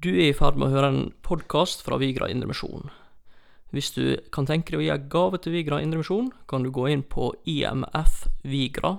[0.00, 2.88] Du er i ferd med å høre en podkast fra Vigra Indremisjon.
[3.68, 6.88] Hvis du kan tenke deg å gi en gave til Vigra Indremisjon, kan du gå
[6.88, 8.96] inn på imfvigra.no,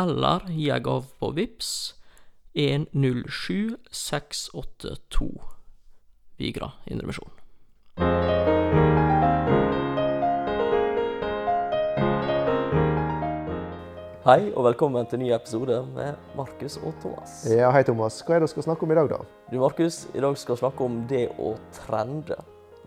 [0.00, 2.00] eller gi en gave på VIPS
[2.56, 5.28] 107682
[6.40, 7.28] Vigra Indremisjon.
[14.28, 17.30] Hei, og velkommen til en ny episode med Markus og Thomas.
[17.48, 18.18] Ja, Hei, Thomas.
[18.20, 19.22] Hva er det du skal snakke om i dag, da?
[19.48, 22.36] Du, Markus, i dag skal vi snakke om det å trende.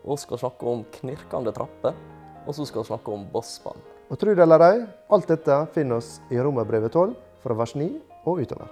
[0.03, 1.97] Vi skal snakke om knirkende trapper.
[2.45, 3.81] Og så skal vi snakke om bossband.
[4.13, 7.89] Og tro det eller ei, alt dette finner oss i Romerbrevet 12, fra vers 9
[8.21, 8.69] og utover.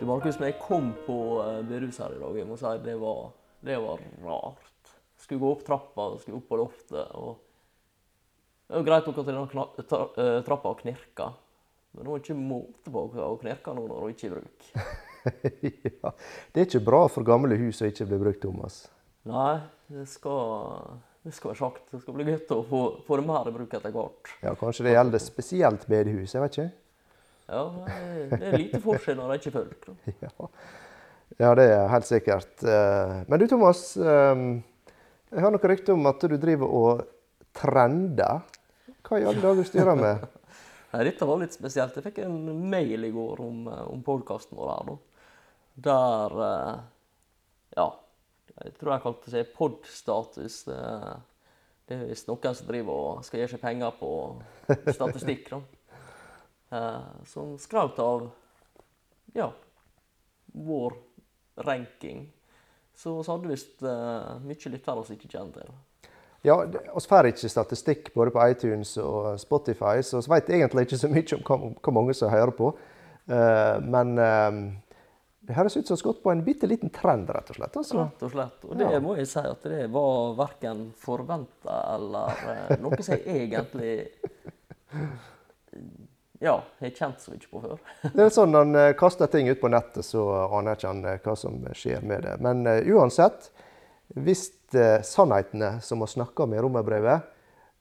[0.00, 1.22] Du, Markus, når jeg kom på
[1.68, 3.26] Berus her i dag, jeg må si det var,
[3.60, 4.71] det var rart.
[5.22, 7.12] Skulle gå opp trappa, skulle opp på loftet.
[7.14, 7.38] og
[8.66, 9.44] Det var greit nok at denne
[10.24, 11.28] eh, trappa knirka.
[11.92, 14.68] Men det var ikke måte på å knirke nå når hun ikke er i bruk.
[16.02, 16.12] ja.
[16.50, 18.82] Det er ikke bra for gamle hus å ikke bli brukt, Thomas.
[19.28, 19.60] Nei,
[19.92, 21.84] det skal, det skal være sagt.
[21.92, 24.32] Det skal bli godt å få, få det mer i bruk etter hvert.
[24.42, 26.70] Ja, Kanskje det gjelder spesielt bedehus, jeg vet ikke.
[27.52, 27.62] Ja,
[28.32, 29.88] det er lite forskjell når det ikke er folk.
[30.24, 31.48] Ja.
[31.48, 32.52] ja, det er helt sikkert.
[32.64, 33.84] Eh, Men du, Thomas.
[35.32, 37.02] Eh, Jeg har noen rykter om at du driver og
[37.56, 38.44] trender.
[39.02, 40.22] Hva i alle dager styrer med?
[41.08, 41.96] Dette var litt spesielt.
[41.96, 44.96] Jeg fikk en mail i går om, eh, om podkasten vår her.
[45.88, 46.80] Der eh,
[47.76, 47.90] Ja.
[48.52, 50.64] Jeg tror jeg kalte det podstatus.
[50.66, 50.76] Det,
[51.88, 54.10] det er visst noen som driver og skal gi seg penger på
[54.92, 55.48] statistikk.
[55.54, 55.62] da.
[56.72, 58.30] Eh, Som skraut av
[59.36, 59.50] ja,
[60.52, 60.94] vår
[61.56, 62.22] ranking.
[62.98, 65.72] Så vi hadde visst uh, mye lyttere vi ikke kjenner til.
[66.42, 66.56] Ja,
[66.98, 71.10] oss får ikke statistikk både på iTunes og Spotify, så vi vet egentlig ikke så
[71.10, 72.72] mye om hvor mange som hører på.
[73.30, 74.58] Uh, men uh,
[75.46, 77.78] det høres ut som vi har gått på en bitte liten trend, rett og slett.
[77.78, 77.98] Altså.
[78.04, 78.64] Rett og slett.
[78.66, 79.00] Og det Ja.
[79.02, 83.94] må jeg si at det var verken forventa eller uh, noe som jeg egentlig
[86.42, 87.78] ja, har kjent så mye på før.
[88.16, 90.24] Det er sånn han eh, kaster ting ut på nettet, så
[90.58, 92.32] aner ikke han eh, hva som skjer med det.
[92.42, 93.50] Men uh, uansett,
[94.18, 97.28] hvis uh, sannhetene som vi snakker om i romerbrevet,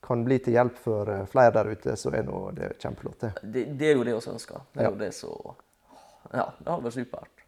[0.02, 3.20] kan bli til hjelp for uh, flere der ute, så er nå det kjempeflott.
[3.26, 3.32] det.
[3.42, 4.66] Det, det er jo det vi ønsker.
[4.74, 4.94] Det er Ja.
[4.94, 5.56] jo det som
[6.32, 7.46] Ja, det hadde vært supert.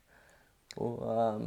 [0.81, 1.45] Og um,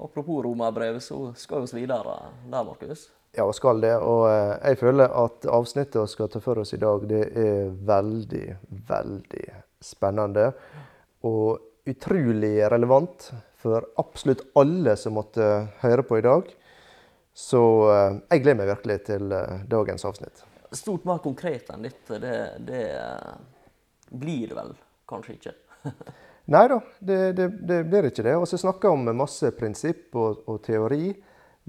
[0.00, 2.16] apropos romerbrevet, så skal vi oss videre
[2.48, 3.10] der, Markus.
[3.36, 3.92] Ja, og skal det.
[4.00, 7.68] Og eh, jeg føler at avsnittet vi skal ta for oss i dag, det er
[7.88, 8.46] veldig,
[8.88, 9.46] veldig
[9.84, 10.46] spennende.
[11.28, 13.28] Og utrolig relevant
[13.60, 15.44] for absolutt alle som måtte
[15.82, 16.48] høre på i dag.
[17.36, 20.44] Så eh, jeg gleder meg virkelig til eh, dagens avsnitt.
[20.72, 22.36] Stort mer konkret enn dette, det,
[22.66, 22.84] det
[24.16, 24.76] blir det vel
[25.08, 25.58] kanskje ikke.
[26.56, 28.38] Nei da, det, det, det blir ikke det.
[28.40, 31.10] Og så snakker vi om masse prinsipp og, og teori,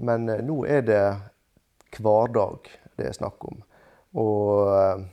[0.08, 1.02] men nå er det
[1.96, 2.68] hverdag
[2.98, 3.60] det er snakk om.
[4.18, 5.04] Og eh,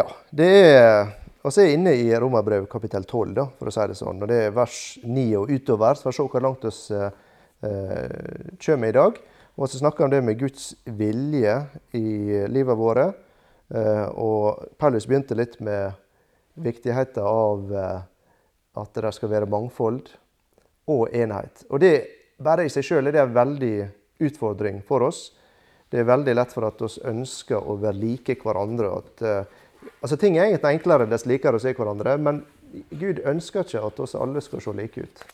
[0.00, 1.12] ja, det er
[1.44, 4.22] Vi er inne i Romerbrevet kapittel 12, da, for å si det sånn.
[4.24, 5.94] Og det er vers 9 og utover.
[5.94, 7.00] Så får vi se hvor langt vi
[7.68, 9.18] eh, kommer i dag.
[9.54, 11.58] Og så snakker om det med Guds vilje
[11.92, 13.10] i livet våre.
[13.68, 15.92] Eh, og Paulus begynte litt med
[16.64, 18.00] viktigheten av eh,
[18.80, 20.08] at det skal være mangfold
[20.90, 21.66] og enhet.
[21.68, 21.94] Og det
[22.40, 23.76] bare i seg sjøl er det en veldig
[24.24, 25.28] utfordring for oss.
[25.90, 28.90] Det er veldig lett for at vi ønsker å være like hverandre.
[28.98, 32.42] At, eh, altså Ting er egentlig enklere dess likere å se hverandre, men
[32.90, 35.24] Gud ønsker ikke at oss alle skal se like ut.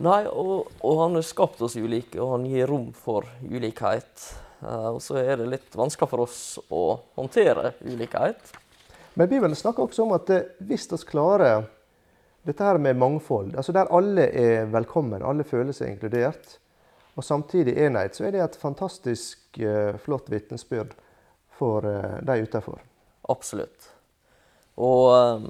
[0.00, 4.30] Nei, og, og han har skapt oss ulike, og han gir rom for ulikhet.
[4.60, 6.84] Uh, og så er det litt vanskelig for oss å
[7.18, 8.54] håndtere ulikhet.
[9.18, 11.64] Men Bibelen snakker også om at eh, hvis vi klarer
[12.46, 16.59] dette her med mangfold, altså der alle er velkommen, alle føler seg inkludert,
[17.20, 20.94] og samtidig enhet, så er det et fantastisk eh, flott vitnesbyrd
[21.58, 22.80] for eh, de utenfor.
[23.28, 23.90] Absolutt.
[24.80, 25.42] Og eh,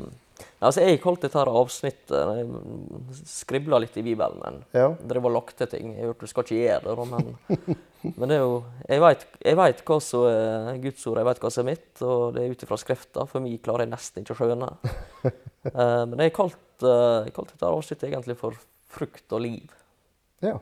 [0.59, 4.41] altså, jeg holdt dette her avsnittet Jeg skribla litt i Bibelen.
[4.43, 4.89] Men Ja.
[4.99, 5.93] drev var lagt til ting.
[5.95, 7.31] Jeg hørte du skal ikke gjøre det, men,
[8.17, 8.57] men det er jo
[8.89, 12.43] Jeg vet, hva som er Guds ord, jeg vet hva som er mitt, og det
[12.43, 13.29] er ut ifra Skrifta.
[13.31, 14.73] For meg klarer jeg nesten ikke å skjønne.
[16.11, 18.59] Men jeg kalte uh, kalt dette avsnittet egentlig for
[18.91, 19.71] frukt og liv.
[20.43, 20.59] ja.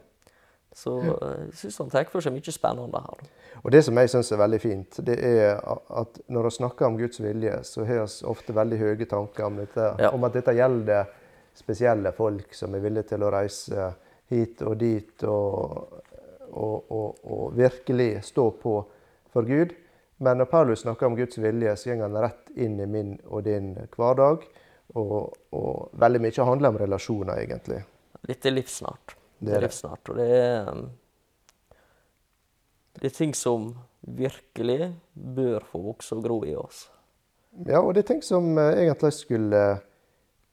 [0.79, 3.23] Så eh, jeg syns han tar for seg mye spennende her.
[3.65, 6.99] Og det som jeg syns er veldig fint, det er at når vi snakker om
[7.01, 10.13] Guds vilje, så har vi ofte veldig høye tanker om, dette, Ja.
[10.15, 11.11] om at dette gjelder
[11.59, 13.89] spesielle folk som er villige til å reise
[14.31, 15.99] hit og dit og,
[16.53, 18.77] og, og, og virkelig stå på
[19.35, 19.75] for Gud.
[20.23, 23.43] Men når Paulus snakker om Guds vilje, så går han rett inn i min og
[23.47, 24.47] din hverdag.
[24.95, 27.83] Og, og veldig mye handler om relasjoner, egentlig.
[28.31, 29.18] Litt i livssnart.
[29.39, 30.87] Det er livsnært, og det er um,
[32.99, 33.69] Det er ting som
[34.03, 36.89] virkelig bør få vokse og gro i oss.
[37.67, 39.63] Ja, og det er ting som eh, egentlig skulle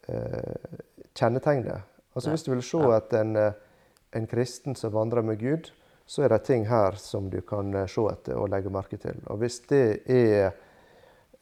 [0.08, 0.76] eh,
[1.18, 1.80] kjennetegne.
[2.16, 3.58] Altså Hvis du vil se at en, eh,
[4.16, 5.72] en kristen som vandrer med Gud,
[6.06, 9.20] så er det ting her som du kan eh, se etter og legge merke til.
[9.26, 10.54] Og hvis det er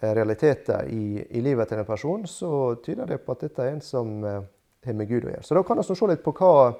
[0.03, 3.81] realiteter i, i livet til en person, så tyder det på at dette er en
[3.81, 5.43] som har med Gud å gjøre.
[5.47, 6.73] Så da kan vi se litt på hva,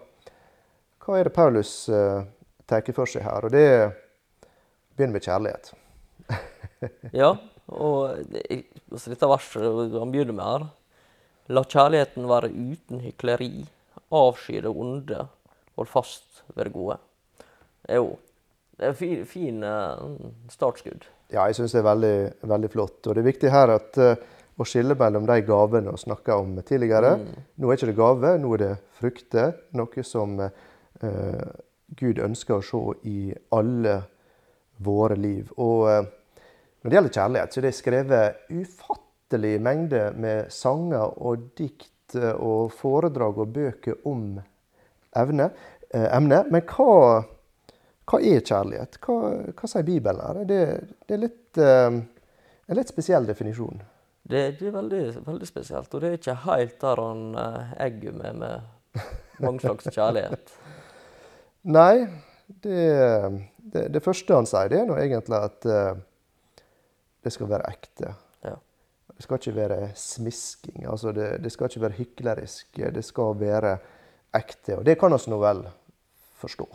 [1.04, 2.24] hva er det Paulus uh,
[2.70, 3.48] tar for seg her.
[3.48, 3.68] Og det
[4.96, 5.74] begynner med kjærlighet.
[7.16, 7.30] Ja,
[7.72, 8.42] og det,
[8.92, 10.66] altså dette verset han begynner med her
[11.54, 13.66] La kjærligheten være uten hykleri,
[14.16, 15.26] avsky det onde,
[15.76, 16.98] hold fast ved det gode.
[17.84, 18.14] Det jo
[18.80, 20.06] det er fin, fin eh,
[20.50, 21.06] startskudd.
[21.34, 22.16] Ja, jeg syns det er veldig,
[22.52, 23.00] veldig flott.
[23.06, 24.24] Og det er viktig her at, eh,
[24.58, 27.14] å skille mellom de gavene vi snakka om tidligere.
[27.58, 29.54] Nå er ikke det gave, nå er det frukter.
[29.78, 30.64] Noe som eh,
[31.02, 33.96] Gud ønsker å se i alle
[34.84, 35.52] våre liv.
[35.62, 36.06] Og eh,
[36.82, 42.34] når det gjelder kjærlighet, så er det skrevet ufattelig mengde med sanger og dikt eh,
[42.34, 44.42] og foredrag og bøker om
[45.20, 45.50] evne,
[45.94, 46.52] eh, emnet.
[46.54, 47.24] Men hva
[48.04, 48.98] hva er kjærlighet?
[49.00, 49.16] Hva,
[49.56, 50.42] hva sier Bibelen her?
[50.48, 50.64] Det,
[51.08, 52.02] det er litt, eh,
[52.68, 53.80] en litt spesiell definisjon.
[54.24, 58.20] Det, det er veldig, veldig spesielt, og det er ikke helt der han eh, egger
[58.20, 59.00] med med
[59.44, 60.52] mange slags kjærlighet.
[61.64, 62.08] Nei,
[62.64, 62.82] det,
[63.58, 65.96] det, det første han sier, det er nå egentlig at uh,
[67.24, 68.14] det skal være ekte.
[68.44, 68.58] Ja.
[69.14, 70.84] Det skal ikke være smisking.
[70.90, 72.82] altså Det, det skal ikke være hyklerisk.
[72.98, 73.78] Det skal være
[74.36, 74.80] ekte.
[74.80, 75.64] Og det kan oss nå vel
[76.42, 76.68] forstå.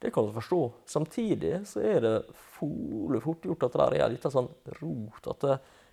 [0.00, 0.60] Det kan du forstå.
[0.88, 2.14] Samtidig så er det
[2.56, 4.48] fole fort gjort at det er litt sånn
[4.78, 5.28] rot.
[5.34, 5.44] At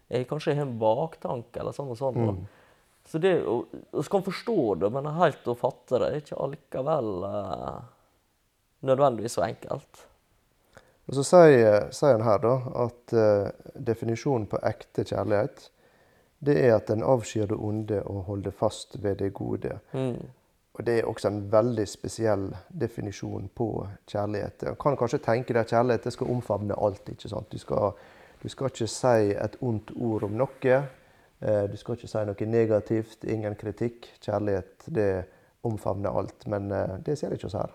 [0.08, 2.22] jeg kanskje har en baktanke eller sånn og sånn.
[2.24, 2.40] Mm.
[3.08, 7.76] Så det Vi kan forstå det, men helt å fatte det er ikke allikevel eh,
[8.82, 10.08] nødvendigvis så enkelt.
[11.08, 12.54] Og Så sier, sier han her da
[12.84, 13.50] at uh,
[13.88, 15.70] definisjonen på ekte kjærlighet,
[16.40, 19.80] det er at en avskyr det onde og holder fast ved det gode.
[19.94, 20.28] Mm.
[20.78, 24.64] Og Det er også en veldig spesiell definisjon på kjærlighet.
[24.68, 27.10] Man kan kanskje tenke at kjærlighet det skal omfavne alt.
[27.10, 27.52] ikke sant?
[27.52, 27.92] Du skal,
[28.44, 30.76] du skal ikke si et ondt ord om noe.
[31.42, 34.06] Eh, Du skal ikke si noe negativt, ingen kritikk.
[34.22, 35.26] Kjærlighet det
[35.64, 36.48] omfavner alt.
[36.48, 37.74] Men eh, det ser ikke oss her.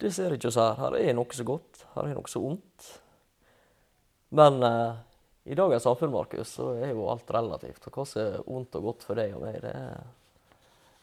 [0.00, 0.78] Det ser ikke oss her.
[0.80, 2.86] Her er noe så godt, her er noe så ondt.
[4.36, 5.00] Men eh,
[5.52, 7.84] i dagens samfunn, Markus, så er jo alt relativt.
[7.88, 10.00] Og hva som er ondt og godt for deg og meg, det er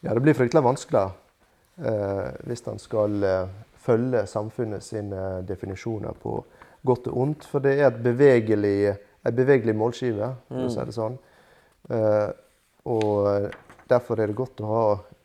[0.06, 1.04] Ja, Det blir fryktelig vanskelig
[1.82, 6.36] eh, hvis en skal eh, følge samfunnet sine definisjoner på
[6.86, 7.46] godt og ondt.
[7.50, 8.94] For det er et bevegelig,
[9.26, 11.18] et bevegelig målskive, for å si det sånn.
[11.94, 12.28] Eh,
[12.88, 13.50] og
[13.90, 14.84] derfor er det godt å ha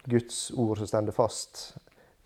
[0.09, 1.71] Guds ord som stender fast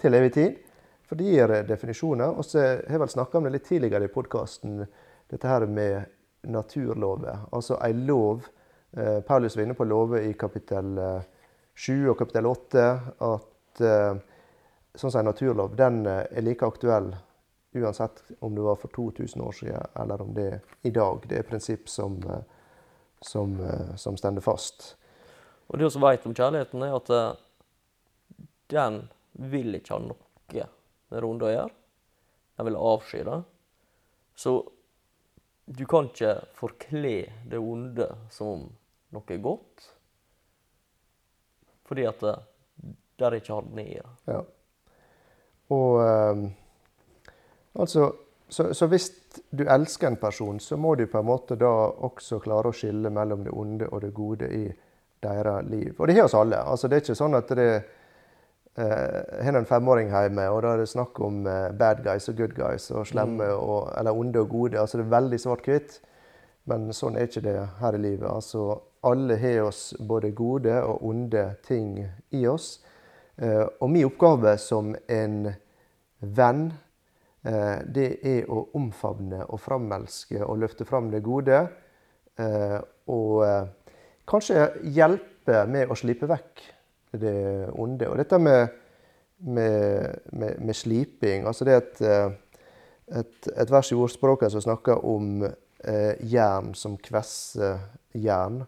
[0.02, 0.64] til evig tid.
[1.08, 2.36] For det gir eh, definisjoner.
[2.38, 4.86] Og så har jeg vel snakka om det litt tidligere i podkasten,
[5.28, 6.14] dette her med
[6.48, 7.48] naturlover.
[7.52, 8.48] Altså ei lov.
[8.92, 11.22] Eh, Paulus var inne på lover i kapittel eh,
[11.78, 12.84] 7 og kapittel 8
[13.28, 14.20] at eh,
[14.98, 17.12] sånn som en naturlov den eh, er like aktuell
[17.78, 21.22] uansett om det var for 2000 år siden eller om det er i dag.
[21.28, 22.42] Det er et prinsipp som, eh,
[23.22, 24.96] som, eh, som stender fast.
[25.68, 27.34] Og det vi vet om kjærligheten, er at eh,
[28.68, 29.02] den
[29.34, 30.68] vil ikke ha noe
[31.10, 31.76] med onde å gjøre.
[32.58, 33.38] De vil avsky det.
[34.38, 34.54] Så
[35.66, 37.16] du kan ikke forkle
[37.50, 38.68] det onde som
[39.16, 39.88] noe godt,
[41.88, 42.36] fordi at det,
[43.20, 44.14] der er ikke harmoni i det.
[44.28, 44.42] Ja.
[45.76, 46.48] Og um,
[47.80, 48.10] altså
[48.50, 49.10] så, så hvis
[49.50, 51.72] du elsker en person, så må du på en måte da
[52.08, 54.66] også klare å skille mellom det onde og det gode i
[55.24, 55.94] deres liv.
[55.98, 56.62] Og det har oss alle.
[56.64, 57.72] Altså, det er ikke sånn at det
[58.78, 62.38] eh, har en femåring hjemme, og da er det snakk om eh, bad guys og
[62.38, 64.80] good guys, og slemme og, eller onde og gode.
[64.80, 66.00] Altså, det er veldig svart-hvitt.
[66.68, 68.28] Men sånn er ikke det her i livet.
[68.28, 68.74] Altså,
[69.08, 72.02] alle har oss både gode og onde ting
[72.36, 72.82] i oss.
[73.38, 75.40] Eh, og min oppgave som en
[76.20, 76.70] venn,
[77.48, 81.62] det er å omfavne og framelske og løfte fram det gode.
[83.14, 83.38] Og
[84.28, 86.66] kanskje hjelpe med å slippe vekk
[87.22, 88.10] det onde.
[88.10, 88.68] Og dette med,
[89.40, 92.32] med, med, med sliping altså Det er eh,
[93.20, 97.80] et, et vers i ordspråket som snakker om eh, jern som kvesser
[98.18, 98.64] jern.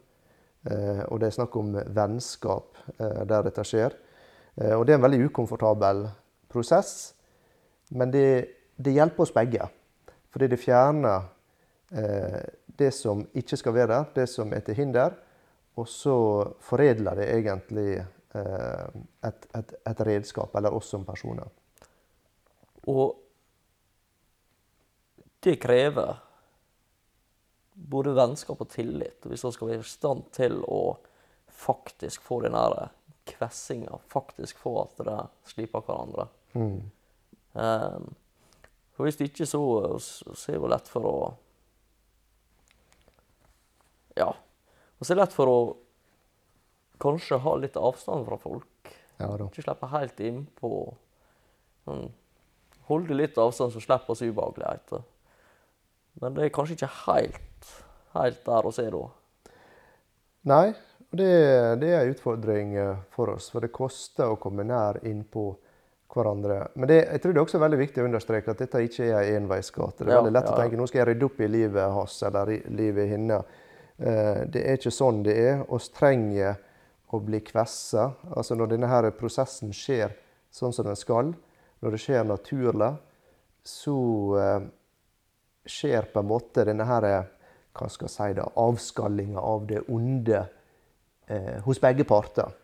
[0.69, 3.95] Eh, og det er snakk om vennskap eh, der dette skjer.
[4.55, 6.05] Eh, og det er en veldig ukomfortabel
[6.49, 7.13] prosess,
[7.95, 8.29] men det,
[8.77, 9.67] det hjelper oss begge.
[10.29, 11.27] Fordi det fjerner
[11.91, 12.39] eh,
[12.79, 15.15] det som ikke skal være der, det som er til hinder,
[15.79, 16.15] og så
[16.63, 17.99] foredler det egentlig
[18.35, 21.49] et, et, et redskap, eller oss som personer.
[22.89, 23.17] Og
[25.39, 26.19] det krever
[27.79, 30.81] både vennskap og tillit hvis man skal være i stand til å
[31.59, 32.89] faktisk få den der
[33.29, 36.27] kvessinga, faktisk få at det slipper hverandre.
[36.53, 36.79] Mm.
[37.53, 38.09] Um,
[38.95, 39.61] for hvis det ikke så,
[39.99, 41.17] så er det lett for å
[44.19, 44.33] Ja.
[44.99, 45.59] Og så er det lett for å
[47.01, 48.91] kanskje ha litt avstand fra folk.
[49.19, 49.47] Ja da.
[49.49, 50.71] Ikke slippe helt innpå.
[51.85, 52.09] Sånn,
[52.89, 55.03] holde litt avstand, så slipper vi ubehageligheter.
[56.19, 57.73] Men det er kanskje ikke helt,
[58.15, 59.03] helt der vi er da.
[60.49, 60.65] Nei,
[61.11, 61.29] det,
[61.81, 63.49] det er en utfordring eh, for oss.
[63.53, 65.49] For det koster å komme nær innpå
[66.09, 66.63] hverandre.
[66.79, 69.27] Men det, jeg tror det er også veldig viktig å understreke at dette ikke er
[69.35, 70.03] en enveisgate.
[70.05, 71.93] Det er Ja, veldig lett ja, å tenke nå skal jeg rydde opp i livet
[71.97, 73.41] hans eller i livet henne.
[73.99, 75.61] Eh, Det er ikke sånn det er.
[75.69, 76.57] Vi trenger
[77.09, 78.11] å bli kvessa.
[78.35, 80.13] Altså når denne her prosessen skjer
[80.53, 81.33] sånn som den skal,
[81.79, 82.91] når det skjer naturlig,
[83.65, 83.97] så
[84.39, 84.61] eh,
[85.69, 87.27] skjer på en måte denne her, eh,
[87.77, 90.43] hva skal jeg si da, avskallinga av det onde
[91.29, 92.55] eh, hos begge parter.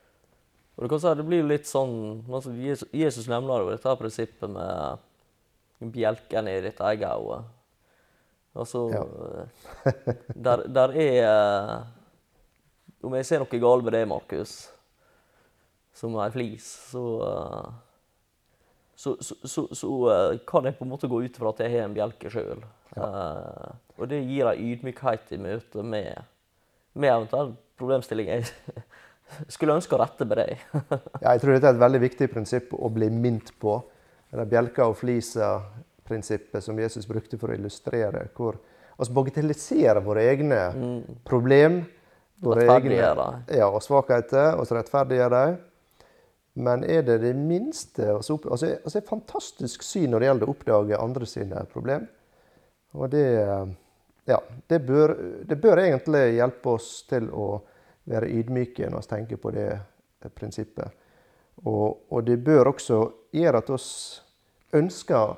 [0.76, 5.92] Og du kan si Det blir litt sånn altså Jesus, nevner jo dette prinsippet med
[5.96, 7.44] bjelken i ditt eget øye.
[8.56, 8.86] Altså
[10.48, 11.78] der, der er eh,
[13.06, 14.54] Om jeg ser noe galt med det, Markus,
[15.96, 17.74] som ei flis, så eh,
[18.96, 21.74] så, så, så, så eh, kan jeg på en måte gå ut fra at jeg
[21.74, 22.64] har en bjelke sjøl.
[22.96, 26.22] og det gir ei ydmykhet i møte med,
[26.96, 28.46] med eventuell problemstilling jeg
[29.56, 30.64] skulle ønske å rette med deg.
[31.24, 33.80] Ja, jeg tror dette er et veldig viktig prinsipp å bli minnet på.
[34.32, 38.60] Det er bjelka og flisa-prinsippet som Jesus brukte for å illustrere hvor
[38.96, 40.60] vi bagatelliserer våre egne
[41.28, 41.82] problem.
[42.44, 45.56] Våre egne ja, og svakheter, og så rettferdiggjør dem.
[46.56, 50.54] Men er det det minste altså, altså, altså Et fantastisk syn når det gjelder å
[50.56, 52.06] oppdage andre sine problem.
[52.96, 53.26] Og det,
[54.30, 54.38] ja,
[54.72, 57.48] det, bør, det bør egentlig hjelpe oss til å
[58.08, 59.70] være ydmyke når vi tenker på det
[60.36, 61.02] prinsippet.
[61.66, 63.02] Og, og det bør også
[63.36, 63.90] gjøre at oss
[64.76, 65.36] ønsker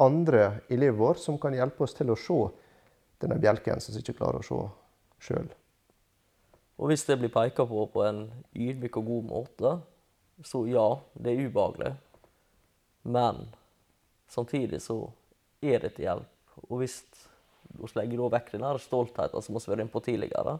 [0.00, 2.38] andre i livet vårt som kan hjelpe oss til å se
[3.20, 4.62] denne bjelken som vi ikke klarer å se
[5.28, 5.52] sjøl.
[6.78, 9.74] Og hvis det blir peka på på en ydmyk og god måte,
[10.42, 11.92] så ja, det er ubehagelig.
[13.04, 13.44] Men
[14.28, 14.96] samtidig så
[15.62, 16.30] er det til hjelp.
[16.68, 17.02] Og hvis
[17.74, 20.56] vi legger da vekk den stoltheten som vi har vært inne på tidligere,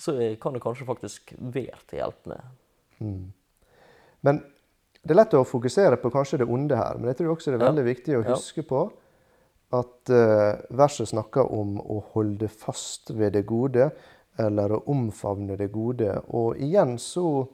[0.00, 3.30] så kan det kanskje faktisk være til hjelp med.
[4.24, 4.40] Men
[5.00, 7.60] det er lett å fokusere på kanskje det onde her, men jeg tror også det
[7.60, 7.70] er Ja.
[7.72, 8.34] veldig viktig å Ja.
[8.34, 8.90] huske på
[9.72, 13.92] at uh, verset snakker om å holde fast ved det gode,
[14.40, 16.14] eller å omfavne det gode.
[16.36, 17.46] Og igjen så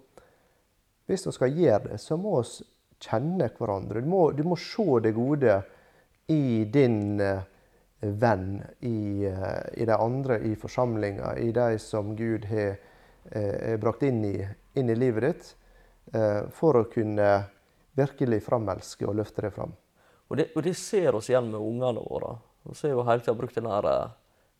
[1.07, 2.65] Hvis vi skal gjøre det, så må vi
[2.99, 4.01] kjenne hverandre.
[4.03, 5.61] Du må, du må se det gode
[6.35, 7.45] i din eh,
[8.01, 12.75] venn, i, eh, i de andre i forsamlinga, i de som Gud har
[13.31, 14.35] eh, brakt inn i,
[14.75, 15.55] inn i livet ditt,
[16.55, 17.29] for å kunne
[17.99, 19.73] virkelig framelske og løfte det fram.
[20.31, 22.37] Og det, og det ser oss igjen med ungene våre.
[22.63, 23.89] Vi har jo hele tida brukt den her,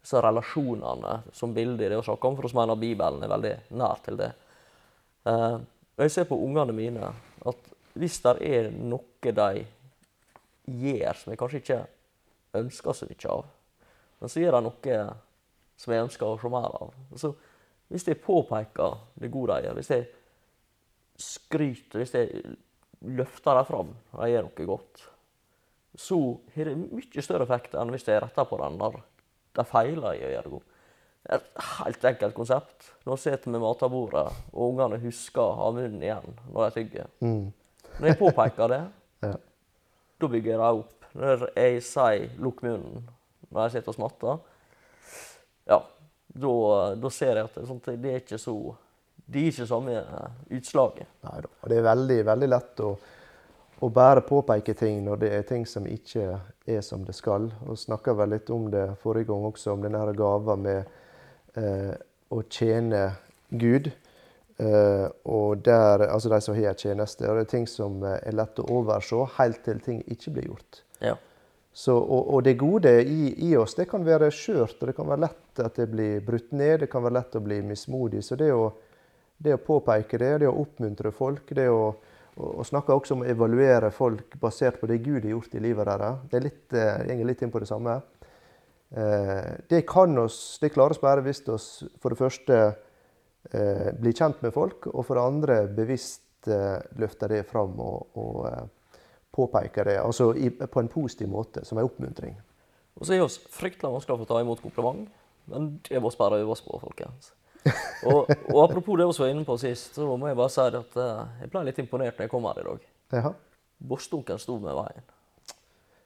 [0.07, 3.55] disse relasjonene som bilde i det å snakke om, for oss mener Bibelen er veldig
[3.75, 4.29] nær til det.
[5.27, 5.59] Uh,
[5.99, 7.09] jeg ser på ungene mine
[7.51, 9.65] at hvis det er noe de
[10.67, 11.81] gjør som jeg kanskje ikke
[12.61, 13.49] ønsker så mye av,
[14.21, 15.01] men så gjør de noe
[15.77, 16.95] som jeg ønsker å se mer av.
[17.19, 17.33] Så
[17.91, 20.07] hvis jeg påpeker det gode de gjør, hvis jeg
[21.19, 22.55] skryter, hvis jeg
[23.19, 25.05] løfter dem fram og gjør noe godt,
[25.99, 26.23] så
[26.55, 29.03] har det mye større effekt enn hvis jeg retter på den når
[29.57, 30.73] de feiler i å gjøre det godt.
[31.27, 32.91] Det er et helt enkelt konsept.
[33.09, 37.09] Nå sitter vi ved matbordet, og ungene husker å ha munnen igjen når de tygger.
[37.97, 38.83] Når jeg påpeker det,
[39.27, 39.33] Ja.
[40.21, 40.93] da bygger jeg det opp.
[41.17, 43.07] Når jeg sier 'lukk munnen'
[43.51, 44.39] når jeg sitter og smatter,
[45.71, 45.79] ja,
[46.37, 46.51] da,
[47.01, 48.57] da ser jeg at det, sånt, det er ikke så
[49.27, 49.95] Det gir ikke samme
[50.55, 51.07] utslaget.
[51.25, 51.49] Neida.
[51.63, 52.91] Og det er veldig, veldig lett å,
[53.81, 57.51] å bare påpeke ting når det er ting som ikke er som det skal.
[57.69, 60.89] Og snakka vel litt om det forrige gang også, om denne gava med
[61.61, 61.93] eh,
[62.33, 63.03] å tjene
[63.51, 63.91] Gud.
[64.57, 67.29] Eh, og der, altså de som har en tjeneste.
[67.29, 70.51] Og det er ting som eh, er lett å overse helt til ting ikke blir
[70.55, 70.83] gjort.
[71.05, 71.17] Ja.
[71.77, 75.11] Så, og, og det gode i, i oss det kan være skjørt, og det kan
[75.11, 76.81] være lett at det blir brutt ned.
[76.81, 78.25] Det kan være lett å bli mismodig.
[78.25, 78.71] Så det å,
[79.37, 81.91] det å påpeke det, det å oppmuntre folk, det å
[82.37, 85.63] og, og snakke også om å evaluere folk basert på det Gud har gjort i
[85.65, 86.23] livet deres.
[86.31, 87.97] Det er litt, eh, går litt inn på det samme.
[88.91, 91.57] Eh, det kan oss, det klarer oss bare hvis vi
[92.03, 92.59] for det første
[93.53, 98.45] eh, blir kjent med folk, og for det andre bevisst løfter det fram og, og
[99.35, 102.37] påpeker det altså i, på en positiv måte, som en oppmuntring.
[102.97, 105.09] Og så er vi fryktelig vanskelig å få ta imot kompliment,
[105.51, 107.33] men det må vi bare øve oss på, folkens.
[108.07, 110.99] Og, og, apropos det vi var inne på sist, så må jeg bare si at
[111.01, 112.85] uh, jeg ble litt imponert når jeg kom her i dag.
[113.17, 113.33] Ja.
[113.91, 115.07] Borstunken sto med veien.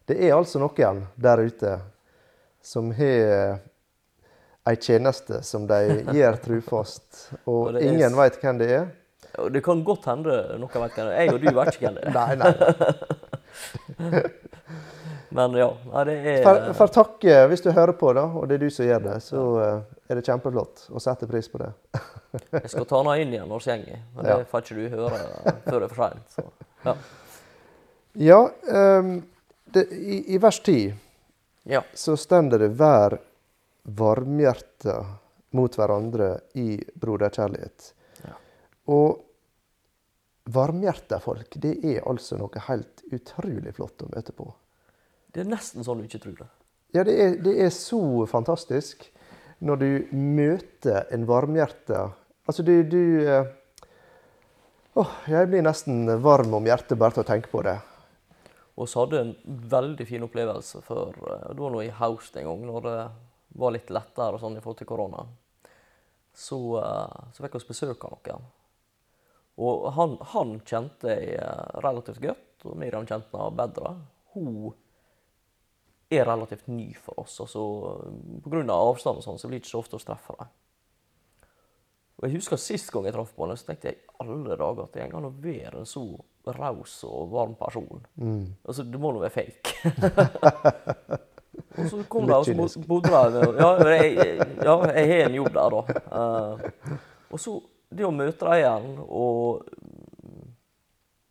[0.08, 1.74] Det er altså noen der ute
[2.64, 3.60] som har
[4.68, 8.16] ei tjeneste som de gjør trufast, og, og ingen er...
[8.16, 8.88] veit hvem det er.
[9.54, 11.20] Det kan godt hende noen vet hvem det er.
[11.20, 12.12] Jeg og du vet ikke hvem det er.
[12.16, 12.52] nei, nei,
[14.00, 14.24] nei.
[15.30, 15.68] Men ja,
[16.04, 18.86] det er For, for takke hvis du hører på, da, og det er du som
[18.86, 21.70] gjør det, så uh, er det kjempeflott å sette pris på det.
[22.56, 24.40] jeg skal ta den inn igjen når går, men det ja.
[24.50, 25.20] får ikke du høre
[25.68, 26.58] før det er for seint.
[26.82, 26.96] Ja,
[28.26, 28.40] ja
[28.98, 29.14] um,
[29.70, 30.90] det, i, i, vers 10
[31.70, 31.84] ja.
[31.94, 33.20] så stender det 'vær
[33.86, 34.98] varmhjerta
[35.54, 37.92] mot hverandre i broderkjærlighet'.
[38.90, 39.20] Og
[40.50, 44.48] varmhjerta folk, det er altså noe helt utrolig flott å møte på.
[45.30, 46.48] Det er nesten sånn du ikke tror det.
[46.96, 49.06] Ja, det er, det er så fantastisk
[49.62, 52.08] når du møter en varmhjerte
[52.48, 53.02] Altså, du, du
[54.98, 57.76] Åh, jeg blir nesten varm om hjertet bare til å tenke på det.
[58.74, 59.34] Og så hadde en
[59.70, 62.96] veldig fin opplevelse for eh, Det var nå i høst en gang, når det
[63.60, 65.22] var litt lettere og sånn i forhold til korona.
[66.34, 68.50] Så, eh, så fikk vi besøk av noen.
[69.60, 71.46] Og han, han kjente jeg
[71.84, 73.94] relativt godt, og Miriam kjente han bedre.
[74.34, 74.72] Hun
[76.10, 77.38] er relativt ny for oss.
[77.40, 77.62] altså
[78.44, 78.64] Pga.
[78.74, 80.50] avstand og sånn, så blir det ikke så ofte å treffer dem.
[82.20, 84.98] Og jeg husker Sist gang jeg traff på henne, så tenkte jeg alle dager at
[85.06, 86.04] an å være en så
[86.50, 88.02] raus og varm person.
[88.20, 88.46] Mm.
[88.66, 89.76] Altså, Det må nå være fake.
[91.78, 95.52] og så kom det, og så bodde jeg ja, jeg, ja, jeg har en jobb
[95.56, 95.80] der, da.
[96.10, 96.98] Uh,
[97.30, 97.56] og så
[97.90, 99.64] det å møte dem igjen, og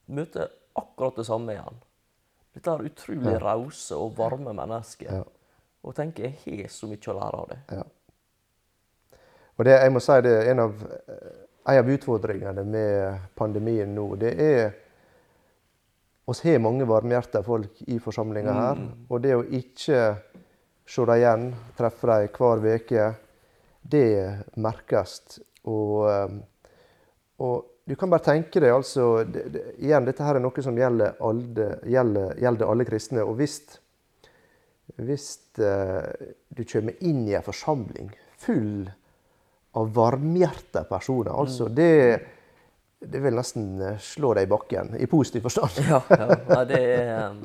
[0.10, 1.78] møte akkurat det samme igjen
[2.56, 3.40] dette er utrolig ja.
[3.44, 5.12] rause og varme mennesker.
[5.20, 5.24] Ja.
[5.86, 7.60] Og tenker jeg har så mye å lære av det.
[7.78, 7.86] Ja.
[9.60, 10.84] Og det, jeg må si det en av,
[11.68, 14.06] en av utfordringene med pandemien nå.
[14.20, 14.70] Det er
[16.30, 18.80] oss har mange varmhjerta folk i forsamlinga her.
[18.80, 18.92] Mm.
[19.10, 20.04] Og det å ikke
[20.90, 23.10] se dem igjen, treffe dem hver uke,
[23.82, 24.10] det
[24.62, 25.40] merkes.
[25.70, 26.08] Og,
[27.40, 30.76] og du kan bare tenke deg altså, det, det, igjen, Dette her er noe som
[30.78, 33.24] gjelder alle, gjelder, gjelder alle kristne.
[33.26, 33.56] og Hvis,
[35.00, 35.26] hvis
[35.58, 36.06] uh,
[36.54, 38.86] du kommer inn i en forsamling full
[39.80, 41.74] av varmhjerta personer altså mm.
[41.80, 41.90] det,
[43.10, 45.82] det vil nesten eh, slå deg i bakken, i positiv forstand.
[45.90, 47.44] ja, ja, det er um...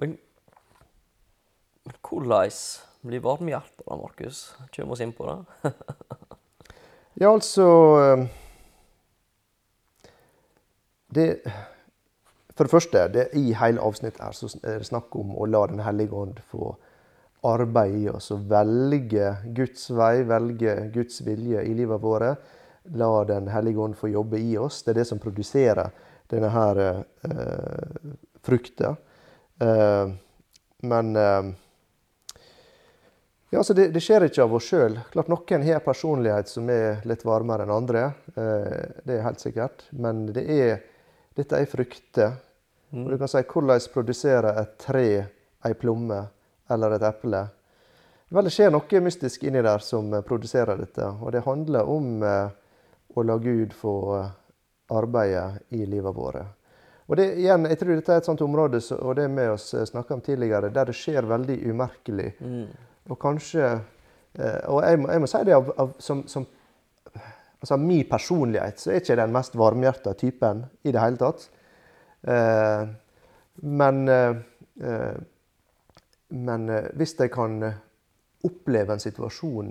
[0.00, 0.18] Men,
[1.84, 2.52] men hvordan
[3.04, 4.42] blir varmhjerta, Markus?
[4.72, 5.72] Kommer vi inn på det?
[7.20, 7.66] ja, altså
[11.08, 11.28] det,
[12.56, 15.66] for det første, det, i hele avsnittet her så er det snakk om å la
[15.70, 16.74] Den hellige ånd få
[17.48, 22.48] arbeide i oss og velge Guds vei, velge Guds vilje i livet vårt.
[22.98, 24.82] La Den hellige ånd få jobbe i oss.
[24.82, 25.92] Det er det som produserer
[26.28, 28.10] denne her eh,
[28.44, 28.96] frukta.
[29.60, 30.10] Eh,
[30.88, 31.48] men eh,
[33.50, 34.98] ja, det, det, skjer ikke av oss sjøl.
[35.16, 38.04] Noen har personlighet som er litt varmere enn andre.
[38.34, 39.86] Eh, det er helt sikkert.
[39.96, 40.82] Men det er
[41.38, 42.34] dette er frukter.
[42.90, 43.04] Mm.
[43.04, 45.08] Og du kan si hvordan produserer et tre
[45.66, 46.18] ei plomme
[46.70, 47.44] eller et eple.
[48.28, 51.06] Vel, det skjer noe mystisk inni der som produserer dette.
[51.22, 52.50] Og det handler om eh,
[53.16, 54.32] å la Gud få eh,
[54.92, 56.54] arbeide i livet vårt.
[57.08, 59.86] Og det, igjen, jeg tror dette er et sånt område og det med oss eh,
[59.88, 62.34] snakka om tidligere, der det skjer veldig umerkelig.
[62.40, 62.66] Mm.
[63.08, 63.78] Og kanskje
[64.38, 66.44] Og jeg må, jeg må si det av, av, som, som
[67.60, 71.48] altså Min personlighet så er ikke den mest varmhjerta typen i det hele tatt.
[72.22, 72.86] Eh,
[73.62, 74.38] men eh,
[74.82, 75.18] eh
[76.28, 77.62] men eh, hvis jeg kan
[78.44, 79.70] oppleve en situasjon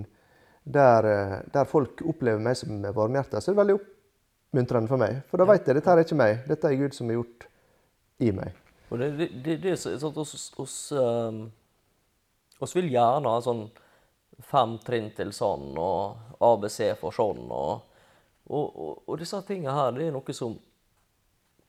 [0.64, 5.20] der, eh, der folk opplever meg som varmhjerta, så er det veldig oppmuntrende for meg.
[5.30, 7.46] For da vet jeg dette er ikke meg, dette er Gud som har gjort
[8.26, 8.58] i meg.
[8.90, 10.76] Og det, det, det, det er sånn at oss, oss,
[12.58, 13.68] oss vil gjerne ha sånn
[14.38, 17.44] fem trinn til sånn, og ABC for sånn.
[17.50, 18.00] Og,
[18.48, 20.58] og, og, og disse tingene her, det er noe som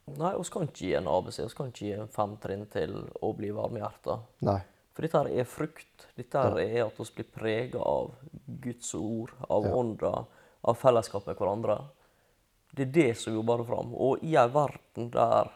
[0.10, 2.96] Nei, vi kan ikke gi en ABC, vi kan ikke gi en fem trinn til
[3.22, 4.16] å bli varmhjerta.
[4.98, 6.08] For dette her er frukt.
[6.18, 8.16] Dette her er at vi blir prega av
[8.64, 9.76] Guds ord, av ja.
[9.78, 10.14] ånda,
[10.66, 11.78] av fellesskap med hverandre.
[12.74, 13.94] Det er det som jobber fram.
[13.94, 15.54] Og i en verden der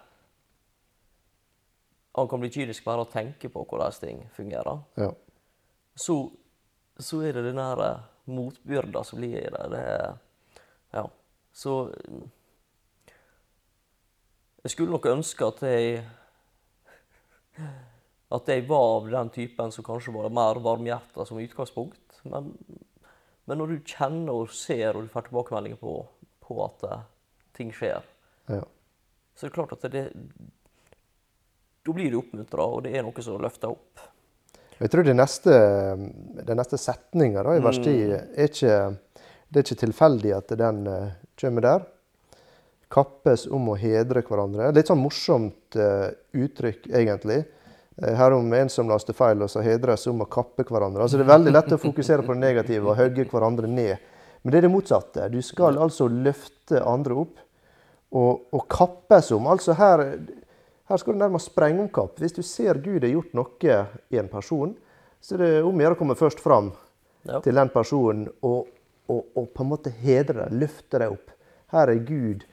[2.13, 5.10] han kan bli kynisk bare av å tenke på hvordan ting fungerer, ja
[5.95, 6.32] så,
[6.99, 9.63] så er det den der eh, motbyrda som blir det.
[9.73, 9.86] det
[10.93, 11.08] ja.
[11.53, 11.93] Så
[14.63, 16.06] Jeg skulle nok ønske at jeg
[18.34, 22.21] at jeg var av den typen som kanskje var mer varmhjerta som utgangspunkt.
[22.23, 22.53] Men,
[23.45, 25.97] men, når du kjenner og ser og du får tilbakemeldinger på,
[26.41, 27.03] på at uh,
[27.58, 28.01] ting skjer,
[28.49, 28.63] Ja.
[29.36, 30.10] så er det klart at det
[31.84, 33.99] Da blir du oppmuntra, og det er noe som løfter opp.
[34.84, 35.54] Jeg tror de neste,
[36.43, 38.78] den neste setninga i vers 10 er ikke,
[39.48, 41.86] det er ikke tilfeldig at den eh, kommer der.
[42.91, 44.74] Kappes om å hedre hverandre.
[44.76, 47.46] Litt sånn morsomt eh, uttrykk, egentlig.
[47.96, 51.06] Eh, Her om en som laster feil, og så hedres om å kappe hverandre.
[51.06, 54.12] Altså Det er veldig lett å fokusere på det negative og hogge hverandre ned.
[54.43, 55.32] Men det er det motsatte.
[55.32, 57.39] Du skal altså løfte andre opp
[58.12, 59.48] og, og kappes om.
[59.48, 60.10] Altså her,
[60.89, 62.17] her skal du nærmest sprenge om kapp.
[62.19, 63.76] Hvis du ser Gud har gjort noe
[64.12, 64.74] i en person,
[65.24, 66.74] så er det om å gjøre å komme først fram
[67.24, 67.39] Ja.
[67.39, 68.67] til den personen og,
[69.08, 71.32] og, og på en måte hedre deg, løfte deg opp.
[71.72, 72.43] Her er Gud.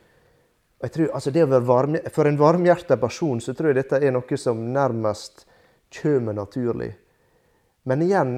[0.81, 1.31] Tror, altså
[1.66, 5.45] varme, for en varmhjerta person så tror jeg dette er noe som nærmest
[5.90, 6.95] kommer naturlig.
[7.83, 8.37] Men igjen,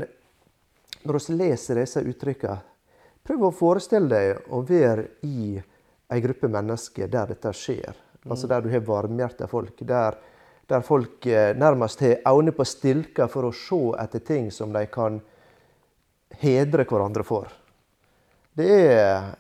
[1.05, 2.63] når vi leser disse uttrykkene,
[3.23, 5.61] prøv å forestille deg å være i
[6.13, 7.95] ei gruppe mennesker der dette skjer.
[8.29, 9.81] Altså der du har varmhjerta folk.
[9.87, 10.19] Der,
[10.71, 14.85] der folk eh, nærmest har øyne på stilker for å se etter ting som de
[14.87, 15.19] kan
[16.43, 17.51] hedre hverandre for.
[18.55, 19.33] Det er,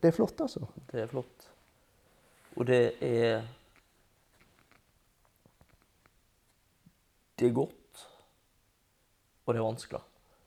[0.00, 0.64] det er flott, altså.
[0.90, 1.50] Det er flott.
[2.56, 3.42] Og det er
[7.42, 8.02] Det er godt,
[9.46, 9.98] og det er vanskelig.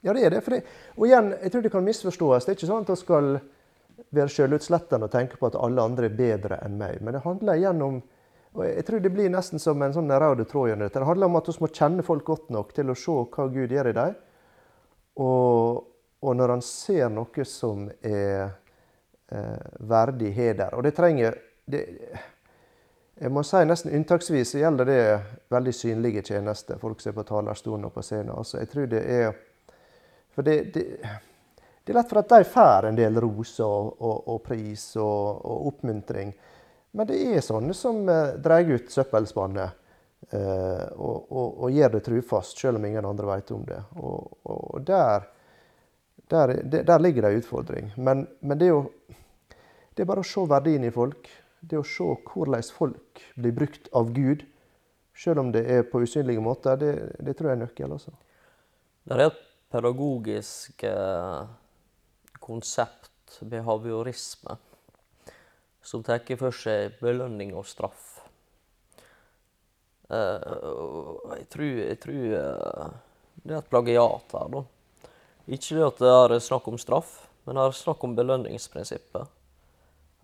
[0.06, 0.40] Ja, det er det.
[0.46, 0.60] Det,
[0.96, 2.46] og igjen, jeg tror det kan misforstås.
[2.46, 3.30] Det er ikke sånn at vi skal
[4.16, 7.02] være sjølutslettende og tenke på at alle andre er bedre enn meg.
[7.02, 8.04] Men det handler igjen om
[8.56, 11.00] og Jeg tror det blir nesten som en sånn rød tråd gjennom dette.
[11.00, 13.74] Det handler om at vi må kjenne folk godt nok til å se hva Gud
[13.76, 14.14] gjør i dem.
[15.20, 15.82] Og,
[16.24, 18.48] og når han ser noe som er
[19.28, 21.84] eh, verdig heder Og det trenger det,
[23.16, 25.04] Jeg må si nesten unntaksvis gjelder det
[25.52, 26.80] veldig synlige tjenester.
[26.80, 28.36] Folk som er på talerstolen og på scenen.
[28.36, 29.32] Altså, jeg tror det er
[30.36, 30.86] For det, det,
[31.86, 35.42] det er lett for at de får en del ros og, og, og pris og,
[35.46, 36.32] og oppmuntring.
[36.98, 42.80] Men det er sånne som eh, drar ut søppelspannet eh, og, gjør det trufast, selv
[42.80, 43.78] om ingen andre vet om det.
[44.02, 45.28] Og, der,
[46.32, 47.92] der, der ligger det en utfordring.
[47.98, 49.20] Men, men det, er jo,
[49.94, 51.30] det er bare å se verdien i folk.
[51.62, 54.42] Det å se hvordan folk blir brukt av Gud,
[55.16, 57.94] selv om det er på usynlige måter, det, det tror jeg er nøkkel.
[57.94, 58.16] Altså.
[59.06, 59.46] Det er et
[59.76, 61.46] pedagogisk eh,
[62.46, 64.58] konsept, behaviorisme,
[65.86, 68.12] som tar for seg belønning og straff.
[70.06, 72.90] Uh, jeg tror, jeg tror uh,
[73.42, 74.62] det er et plagiat her, da.
[75.46, 79.34] Ikke det at det er snakk om straff, men det er snakk om belønningsprinsippet.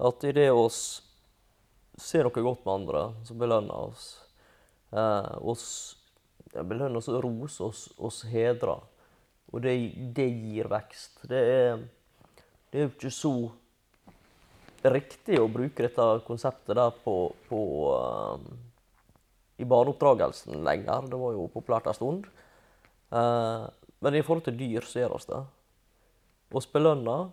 [0.02, 0.82] At i det oss
[2.02, 4.06] ser noe godt med andre, så belønner oss.
[4.90, 5.66] Eh, oss
[6.56, 8.82] ja, belønner oss, roser oss, oss hedrer.
[9.52, 9.76] Og det,
[10.16, 11.22] det gir vekst.
[11.30, 11.84] Det er,
[12.72, 13.36] det er jo ikke så
[14.82, 17.16] riktig å bruke dette konseptet der på,
[17.50, 18.46] på um,
[19.62, 21.10] i barneoppdragelsen lenger.
[21.12, 22.30] Det var jo populært en stund.
[23.12, 23.68] Uh,
[24.02, 25.42] men i forhold til dyr så gjør oss det.
[26.52, 27.30] Vi belønner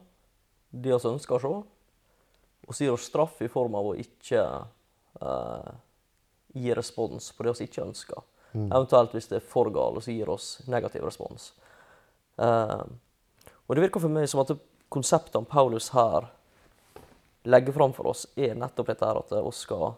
[0.70, 1.52] de vi ønsker å se,
[2.68, 4.42] og så gir oss straff i form av å ikke
[5.22, 5.70] uh,
[6.52, 8.26] gi respons på det vi ikke ønsker.
[8.58, 11.52] Eventuelt hvis det er for galt, så gir oss negativ respons.
[12.36, 12.84] Uh,
[13.68, 16.28] og det virker for meg som at det konseptene Paulus her
[17.48, 19.92] legger fram for oss, er nettopp dette her at vi skal,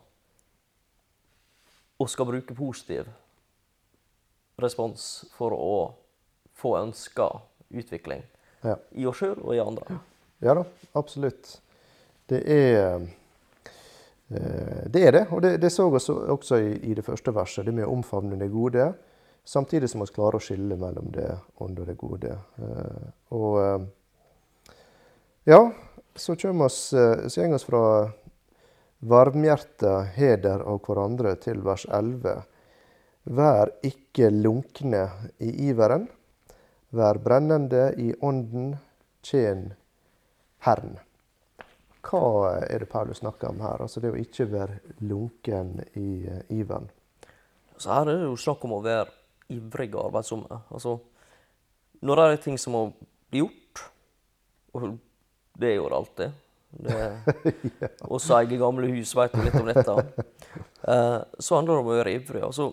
[2.06, 3.08] skal bruke positiv
[4.60, 5.74] respons for å
[6.60, 7.30] få ønska
[7.70, 8.22] utvikling
[8.62, 8.76] Ja.
[8.92, 9.98] i oss sjøl og i andre.
[10.44, 10.64] Ja da,
[10.98, 11.60] absolutt.
[12.28, 13.06] Det er
[14.28, 15.00] eh, det.
[15.06, 17.74] er det, og det, det så vi også, også i, i det første verset, det
[17.74, 18.90] med å omfavne det gode,
[19.44, 22.36] samtidig som vi klarer å skille mellom det onde og det gode.
[22.60, 23.88] Eh, Og eh,
[25.50, 25.72] ja,
[26.14, 27.82] så kjem oss, eh, så går oss fra
[28.98, 32.44] varmhjerta heder av hverandre til vers 11.
[33.24, 35.02] Vær ikke lunkne
[35.42, 36.06] i iveren,
[36.94, 38.76] vær brennende i ånden,
[39.26, 39.72] tjen
[40.64, 41.00] Herren.
[42.06, 43.82] Hva er det Paulus snakker om her?
[43.82, 46.88] Altså det å ikke være lunken i eh, iveren.
[47.76, 49.10] Så her er det jo snakk om å være
[49.50, 50.46] ivrig og arbeidsom.
[50.70, 50.98] Altså,
[52.06, 52.88] når det er ting som må
[53.32, 53.88] bli gjort,
[54.70, 54.92] og
[55.60, 56.30] det gjorde jo det
[56.70, 56.98] det,
[58.14, 59.96] Også eie gamle hus vet jo litt om dette.
[60.86, 62.42] Uh, så handler det om å være ivrig.
[62.46, 62.70] Altså,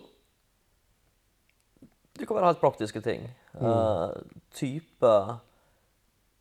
[2.18, 3.28] Det kan være helt praktiske ting.
[3.58, 4.10] Eh,
[4.58, 5.12] type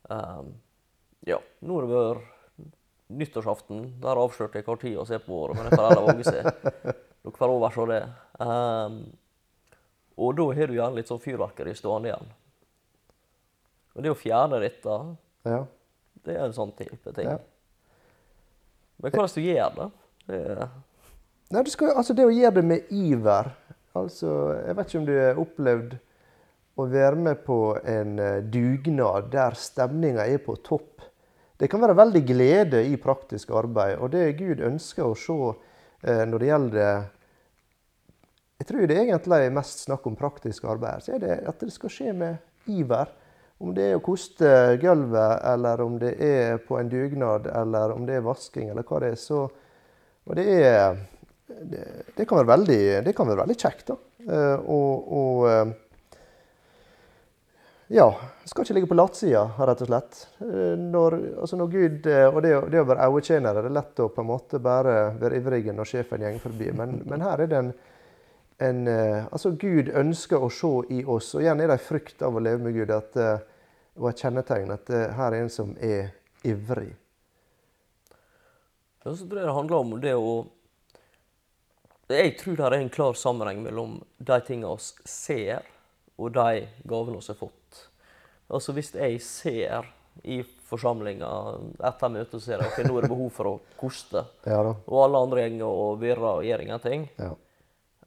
[0.10, 0.48] eh,
[1.30, 2.66] Ja, nå har det vært
[3.22, 3.84] nyttårsaften.
[4.02, 6.50] Der avslørte jeg hva tid å se på året, men dette er det våge seg.
[7.28, 8.02] Dere får overse det.
[8.42, 8.98] Um,
[10.18, 12.34] og da har du gjerne litt sånn fyrverkeri stående igjen.
[13.98, 15.00] Og det å fjerne dette,
[15.48, 15.62] Ja.
[16.28, 17.30] Det er en sånn type ting.
[17.30, 17.40] Ja.
[18.98, 19.88] Men hvordan du gjør det,
[20.28, 20.68] det
[21.48, 23.54] Nei, du skal, altså det å gjøre det med iver
[23.96, 24.32] altså,
[24.66, 25.94] Jeg vet ikke om du har opplevd
[26.78, 27.60] å være med på
[27.90, 31.02] en eh, dugnad der stemninga er på topp.
[31.58, 35.38] Det kan være veldig glede i praktisk arbeid, og det Gud ønsker å se
[36.06, 37.08] eh, når det gjelder
[38.60, 41.02] Jeg tror det egentlig er mest snakk om praktisk arbeid.
[41.06, 43.10] Så er det at det skal skje med iver.
[43.58, 44.50] Om det er å koste
[44.82, 49.02] gulvet, eller om det er på en dugnad, eller om det er vasking, eller hva
[49.02, 49.22] det er.
[49.22, 49.48] så
[50.28, 50.98] og det er
[51.48, 51.84] det,
[52.16, 53.96] det, kan veldig, det kan være veldig kjekt, da.
[54.28, 55.76] Eh, og, og eh,
[57.96, 58.10] Ja.
[58.48, 60.20] Skal ikke ligge på latsida, rett og slett.
[60.44, 64.10] Eh, når, altså når Gud, og det, det å være auetjenere, det er lett å
[64.12, 66.72] på en måte bare være ivrig når sjefen går forbi.
[66.76, 67.74] Men, men her er det en,
[68.58, 72.24] en eh, Altså, Gud ønsker å se i oss, og igjen er det en frykt
[72.26, 73.40] av å leve med Gud, at, eh,
[73.98, 76.12] og et kjennetegn at eh, her er en som er
[76.48, 76.94] ivrig.
[79.04, 80.38] Ja, så tror jeg det handler om det å
[82.08, 85.66] Jeg tror det er en klar sammenheng mellom de tingene vi ser,
[86.18, 87.82] og de gavene vi har fått.
[88.48, 89.90] Altså Hvis jeg ser
[90.24, 91.28] i forsamlinga
[91.84, 95.20] etter møtet ser jeg, ok, nå er det behov for å koste, Ja og alle
[95.28, 97.36] andre gjenger og virrer og gjør ingenting, Ja.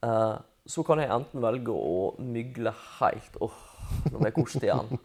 [0.07, 0.37] Eh,
[0.71, 3.57] så kan jeg enten velge å mygle helt åh,
[4.13, 5.01] nå er kost igjen.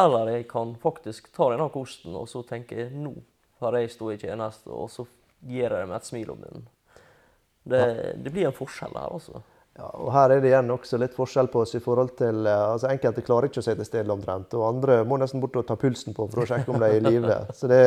[0.00, 3.14] Eller jeg kan faktisk ta denne kosten og så tenke jeg, nå
[3.62, 5.06] har jeg stått i tjeneste, og så
[5.44, 6.64] gir jeg det med et smil om munnen.
[7.64, 7.84] Det,
[8.20, 9.40] det blir en forskjell her, altså.
[9.74, 12.66] Ja, og Her er det igjen også litt forskjell på oss i forhold til eh,
[12.74, 15.74] altså Enkelte klarer ikke å sitte stille omtrent, og andre må nesten bort og ta
[15.78, 17.38] pulsen på for å sjekke om de er i live.
[17.58, 17.80] Så det,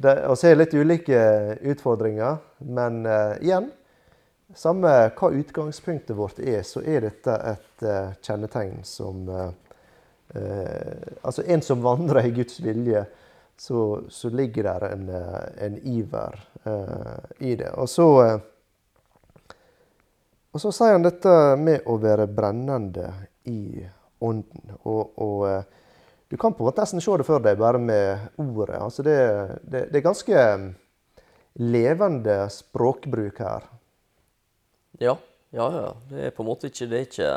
[0.00, 1.18] det Vi har litt ulike
[1.74, 3.68] utfordringer, men uh, igjen
[4.54, 9.50] Samme hva utgangspunktet vårt er, så er dette et uh, kjennetegn som uh,
[10.34, 13.04] Altså en som vandrer i Guds vilje,
[13.60, 15.04] så, så ligger der en,
[15.62, 16.40] en iver
[17.38, 17.68] i det.
[17.78, 18.06] Og så
[20.54, 23.08] og så sier han dette med å være brennende
[23.50, 23.82] i
[24.22, 24.74] ånden.
[24.86, 25.64] Og, og
[26.30, 28.78] du kan på en måte nesten se det for deg bare med ordet.
[28.78, 29.18] Altså det,
[29.62, 30.44] det, det er ganske
[31.58, 33.66] levende språkbruk her.
[35.00, 35.16] Ja,
[35.54, 35.92] ja, ja.
[36.10, 37.30] Det er på en måte ikke Det er ikke,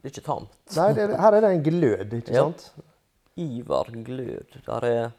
[0.00, 0.54] det er ikke tamt.
[0.76, 2.42] Nei, det, her er det en glød, ikke Ja.
[2.46, 2.72] sant?
[3.36, 4.56] Iver, glød.
[4.66, 5.10] Der er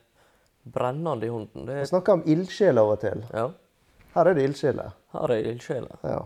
[0.74, 1.68] brennende i hunden.
[1.68, 3.24] Vi er, snakker om ildsjel av og til.
[3.34, 3.50] ja,
[4.16, 4.92] Her er det ildsjeler.
[5.14, 5.98] her er ildsjeler.
[6.04, 6.24] Ja.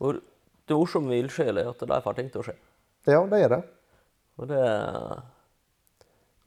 [0.00, 0.14] Og
[0.68, 2.54] det morsomme med ildsjeler er at de får ting til å skje.
[3.06, 3.62] ja, det er det.
[4.38, 4.64] Og det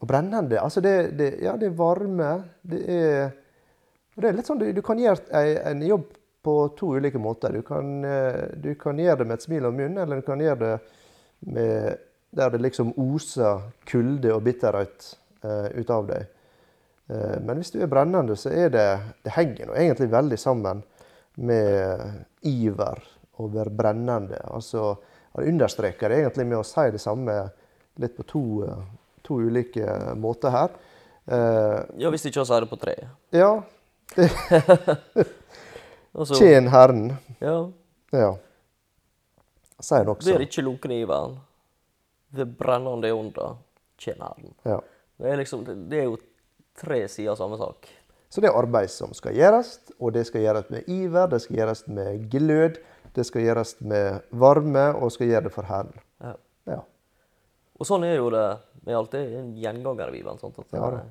[0.02, 0.60] Og brennende.
[0.60, 2.44] Altså det, det, ja, det er varme.
[2.62, 3.30] Det er,
[4.18, 6.10] det er litt sånn, du, du kan gjøre en jobb
[6.44, 7.54] på to ulike måter.
[7.54, 10.42] Du kan, eh, du kan gjøre det med et smil om munnen, eller du kan
[10.44, 10.74] gjøre det
[11.40, 11.98] med,
[12.36, 15.08] der det liksom oser kulde og bitterhet
[15.44, 16.26] eh, ut av deg.
[17.08, 18.88] Eh, men hvis du er brennende, så er det
[19.24, 20.84] Det henger nå egentlig veldig sammen
[21.36, 23.00] med iver
[23.40, 24.42] og være brennende.
[24.52, 24.98] Altså,
[25.34, 27.38] han understreker det egentlig med å si det samme
[28.04, 28.44] litt på to,
[29.24, 30.76] to ulike måter her.
[31.24, 32.98] Uh, Ja, hvis ikke vi sier det på tre.
[33.32, 33.64] ja,
[36.14, 37.08] Altså, tjen Herren.
[37.42, 37.56] ja,
[38.14, 38.36] Ja.
[39.84, 40.30] Sier han også.
[40.32, 41.40] Vær ikke lunken i iveren.
[42.34, 43.56] Ved brennende ånda,
[44.00, 44.54] tjen Herren.
[44.66, 44.78] Ja.
[45.20, 46.18] Det er liksom, det det er jo
[46.80, 47.90] tre sider av samme sak.
[48.30, 51.58] Så det er arbeid som skal gjøres, og det skal gjøres med iver, det skal
[51.60, 52.80] gjøres med glød,
[53.14, 55.94] det skal gjøres med varme, og skal gjøre det for Herren.
[56.24, 56.34] Ja.
[56.72, 56.80] Ja.
[57.78, 58.46] Og sånn er jo det
[58.86, 59.12] med alt.
[59.14, 60.40] Det er en gjenganger i Bibelen.
[60.42, 60.58] sant?
[60.60, 61.04] At Ja, det,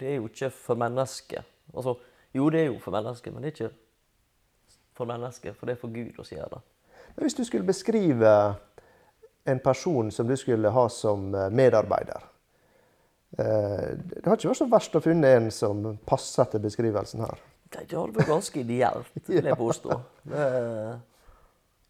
[0.00, 1.44] det er jo ikke for mennesket.
[1.74, 1.96] Altså,
[2.34, 3.74] jo, det er jo for mennesket, men det er ikke
[4.96, 6.62] for mennesket, for det er for Gud å si det.
[7.16, 8.32] Men hvis du skulle beskrive
[9.46, 12.24] en person som du skulle ha som eh, medarbeider
[13.38, 17.44] eh, Det har ikke vært så verst å finne en som passer til beskrivelsen her.
[17.70, 20.00] Det, hadde vært ganske ideelt, vil jeg påstå.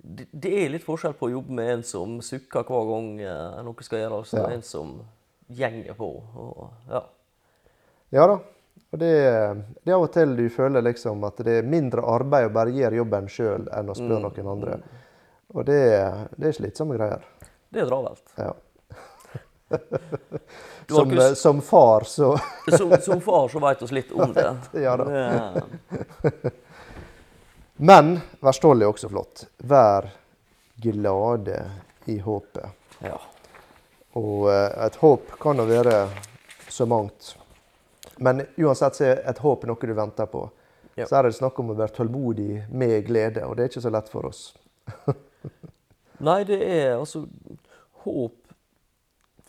[0.06, 3.86] Det, er litt forskjell på å jobbe med en som sukker hver gang eh, noe
[3.86, 4.92] skal gjøres, og en som
[5.48, 6.10] gjenger på.
[6.42, 7.02] Og, ja.
[8.14, 8.36] Ja da.
[8.94, 9.10] Og det,
[9.84, 12.72] det er av og til du føler liksom at det er mindre arbeid å bare
[12.76, 14.78] gjøre jobben sjøl enn å spørre noen andre.
[15.56, 15.80] Og det,
[16.38, 17.24] det er slitsomme greier.
[17.72, 18.22] Det er travelt.
[18.38, 18.52] Ja.
[20.86, 22.28] Som, ikke eh, som far så
[22.78, 24.44] Som, som far så vet vi litt om det.
[24.84, 25.06] Ja da.
[26.22, 26.52] Det-
[27.76, 29.42] Men vær stolt er også flott.
[29.66, 30.06] Vær
[30.80, 31.58] glade
[32.06, 32.70] i håpet.
[33.02, 33.18] Ja.
[34.16, 35.98] Og eh, et håp kan jo være
[36.72, 37.34] så mangt.
[38.16, 40.46] Men uansett så er et håp noe du venter på.
[40.96, 41.06] Ja.
[41.06, 43.92] Så er det snakk om å være tålmodig med glede, og det er ikke så
[43.92, 44.46] lett for oss.
[46.26, 47.26] Nei, det er altså
[48.06, 48.36] Håp,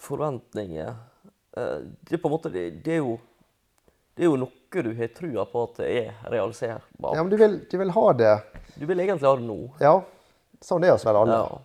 [0.02, 3.12] forventninger eh, Det er på en måte Det, det er jo
[4.18, 7.14] det er jo noe du har trua på at det er realiserbart.
[7.16, 8.32] Ja, men du vil, du vil ha det.
[8.74, 9.58] Du vil egentlig ha det nå.
[9.78, 9.92] Ja,
[10.66, 11.38] sånn er oss vel alle.
[11.38, 11.60] Ja.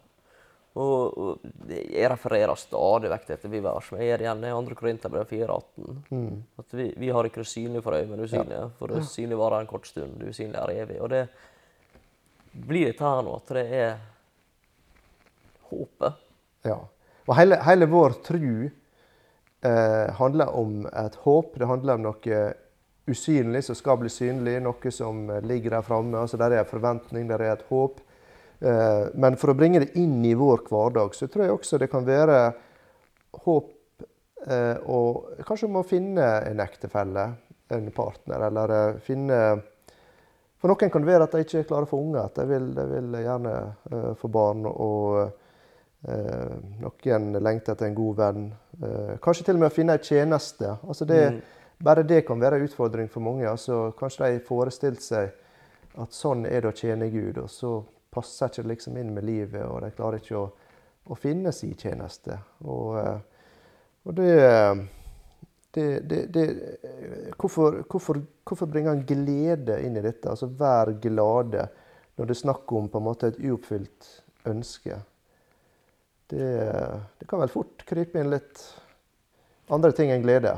[0.81, 3.93] Og, jeg refererer stadig vekk til dette verset.
[3.93, 4.77] Men jeg er igjen i 2.
[4.79, 6.39] Korinterbrev 4,18.
[6.63, 8.63] At vi, vi har ikke det synlige for øyet, men det usynlige.
[8.79, 11.01] For det synlige varer en kort stund, det usynlige er evig.
[11.05, 11.27] Og det
[12.53, 13.93] blir dette her nå, at det er
[15.69, 16.25] håpet.
[16.65, 16.79] Ja.
[17.29, 21.59] Og hele, hele vår tru eh, handler om et håp.
[21.59, 22.41] Det handler om noe
[23.13, 26.17] usynlig som skal bli synlig, noe som eh, ligger der framme.
[26.25, 28.01] Altså, der er en forventning, der er et håp.
[28.63, 31.91] Eh, men for å bringe det inn i vår hverdag, så tror jeg også det
[31.93, 32.39] kan være
[33.43, 34.07] håp
[34.47, 37.27] eh, og kanskje om å finne en ektefelle,
[37.73, 39.43] en partner, eller eh, finne
[40.63, 42.69] For noen kan det være at de ikke klarer å få unger, at de vil,
[42.77, 43.55] de vil gjerne
[43.91, 44.67] eh, få barn.
[44.71, 45.39] og
[46.03, 48.47] Eh, noen lengter etter en god venn.
[48.83, 50.79] Eh, kanskje til og med å finne en tjeneste.
[50.83, 51.25] Altså det,
[51.83, 53.43] Bare det kan være en utfordring for mange.
[53.49, 55.33] Altså, kanskje de har forestilt seg
[55.99, 57.73] at sånn er det å tjene Gud, og så
[58.13, 60.49] passer ikke liksom inn med livet, og de klarer ikke å,
[61.09, 62.39] å finne sin tjeneste.
[62.65, 63.47] Og, eh,
[64.07, 64.33] og det,
[65.77, 66.47] det, det, det
[67.39, 70.29] hvorfor, hvorfor, hvorfor bringer han glede inn i dette?
[70.31, 71.69] Altså Vær glade
[72.19, 74.11] når det er snakk om på en måte et uoppfylt
[74.51, 74.99] ønske
[76.33, 78.63] det, det kan vel fort krype inn litt
[79.73, 80.55] andre ting enn glede.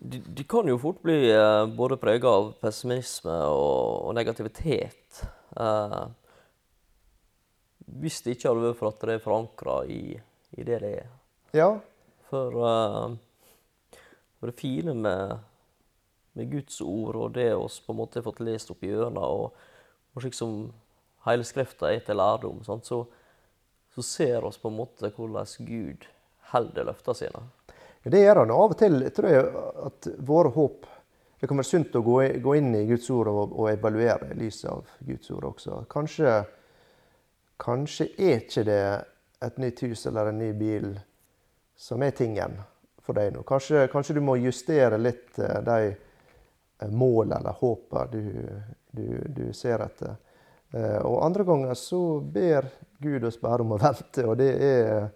[0.00, 5.20] De, de kan jo fort bli eh, både prega av pessimisme og, og negativitet.
[5.60, 5.98] Eh,
[8.00, 10.02] hvis det ikke hadde vært for at det er forankra i,
[10.56, 11.08] i det det er.
[11.56, 11.70] Ja,
[12.30, 13.16] For, uh,
[14.38, 15.40] for det fine med,
[16.38, 19.66] med Guds ord og det oss på en måte har fått lest opp gjennom, og,
[20.14, 20.70] og slik som
[21.26, 23.02] hele Skrifta er til lærdom, sant, så,
[23.94, 26.06] så ser oss på en måte hvordan Gud
[26.52, 27.42] holder løftene sine.
[28.04, 28.54] det gjør han.
[28.54, 30.88] Av og til tror jeg at våre håp
[31.40, 34.34] Det kan være sunt å gå, gå inn i Guds ord og, og evaluere i
[34.36, 35.78] lys av Guds ord også.
[35.88, 36.34] Kanskje,
[37.60, 38.82] kanskje er ikke det
[39.44, 40.92] et nytt hus eller en ny bil
[41.80, 42.58] som er tingen
[43.04, 43.44] for deg nå.
[43.48, 45.80] Kanskje, kanskje du må justere litt eh, de
[46.80, 48.22] målene mål eller håpene du,
[48.96, 50.16] du, du ser etter.
[50.72, 52.68] Eh, Og andre ganger så ber
[53.00, 55.10] Gud oss bare om å vente, og det er,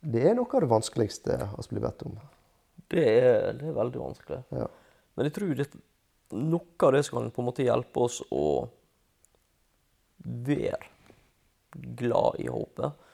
[0.00, 2.16] det er noe av det vanskeligste vi blir bedt om.
[2.86, 4.42] Det er, det er veldig vanskelig.
[4.54, 4.68] Ja.
[5.16, 5.70] Men jeg tror det,
[6.36, 8.44] noe av det som kan på en måte hjelpe oss å
[10.26, 10.95] være
[11.98, 13.04] glad i håpet,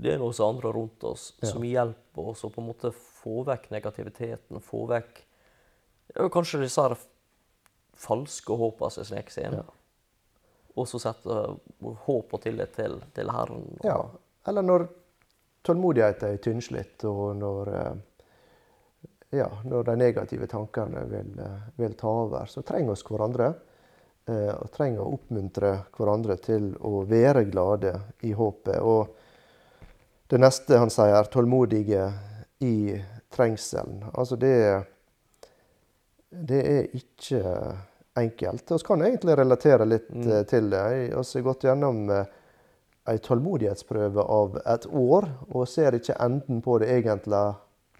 [0.00, 3.68] det er hos andre rundt oss som hjelper oss å på en måte få vekk
[3.74, 5.20] negativiteten, få vekk
[6.14, 6.96] ja, kanskje disse her
[8.00, 9.58] falske håpene som sneker seg inn.
[9.60, 9.66] Ja.
[10.78, 11.36] Og så sette
[12.06, 13.66] håp og tillit til, til Herren.
[13.84, 13.98] Ja.
[14.48, 14.86] Eller når
[15.66, 19.10] tålmodigheten er tynnslitt, og når, eh,
[19.42, 23.50] ja, når de negative tankene vil, eh, vil ta over, så trenger vi hverandre.
[24.30, 27.94] Eh, Og trenger å oppmuntre hverandre til å være glade
[28.26, 28.78] i håpet.
[28.80, 32.06] Og det neste han sier, er tålmodige
[32.64, 32.94] i
[33.34, 34.04] trengselen.
[34.14, 34.84] Altså det
[36.30, 37.40] Det er ikke
[38.14, 38.70] enkelt.
[38.70, 40.44] Vi kan egentlig relatere litt mm.
[40.46, 40.82] til det.
[40.94, 42.04] Vi har gått gjennom
[43.10, 47.42] en tålmodighetsprøve av et år, og ser ikke enden på det egentlig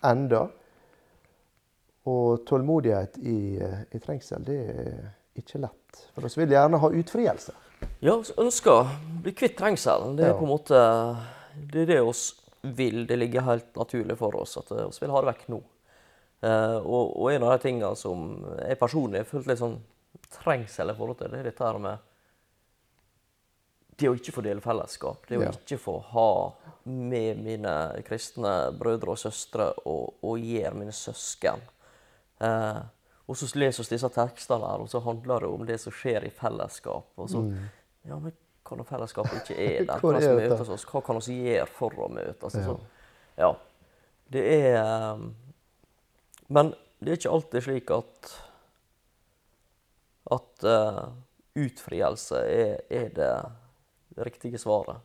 [0.06, 0.46] enda.
[2.10, 5.79] Og tålmodighet i, eh, i trengsel, det er ikke lett.
[6.14, 7.52] For vi vil gjerne ha utfrielse.
[8.00, 8.88] Ja, vi ønsker å
[9.22, 10.16] bli kvitt trengselen.
[10.16, 10.38] Det er Ja.
[10.38, 10.80] på en måte
[11.72, 13.06] det er det oss vil.
[13.06, 15.62] Det ligger helt naturlig for oss at vi vil ha det vekk nå.
[16.42, 19.80] Eh, og, og en av de tingene som jeg personlig har følt litt sånn
[20.42, 21.98] trengsel i forhold til, det er dette her med
[24.00, 25.26] det å ikke få dele fellesskap.
[25.28, 25.50] Det å Ja.
[25.52, 26.52] ikke få ha
[26.84, 27.74] med mine
[28.06, 31.60] kristne brødre og søstre og, og gjøre mine søsken.
[32.40, 32.80] Eh,
[33.30, 36.26] og så leser vi disse tekstene her, og så handler det om det som skjer
[36.26, 37.12] i fellesskap.
[37.14, 37.44] Og så,
[38.08, 38.34] ja, men
[38.66, 39.96] hva når fellesskapet ikke er der?
[39.96, 40.02] Mm.
[40.02, 40.86] Hvordan er møtes oss?
[40.90, 42.58] Hva kan vi gjøre for å møtes?
[42.58, 42.64] Ja.
[42.64, 42.76] Altså,
[43.40, 43.50] ja.
[44.30, 45.22] Det er eh,
[46.50, 48.32] Men det er ikke alltid slik at
[50.30, 51.08] at uh,
[51.58, 53.30] utfrielse er, er det
[54.22, 55.00] riktige svaret.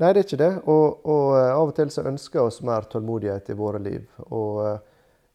[0.00, 0.52] Nei, det er ikke det.
[0.70, 4.06] Og, og eh, av og til så ønsker oss mer tålmodighet i våre liv.
[4.32, 4.78] Og eh,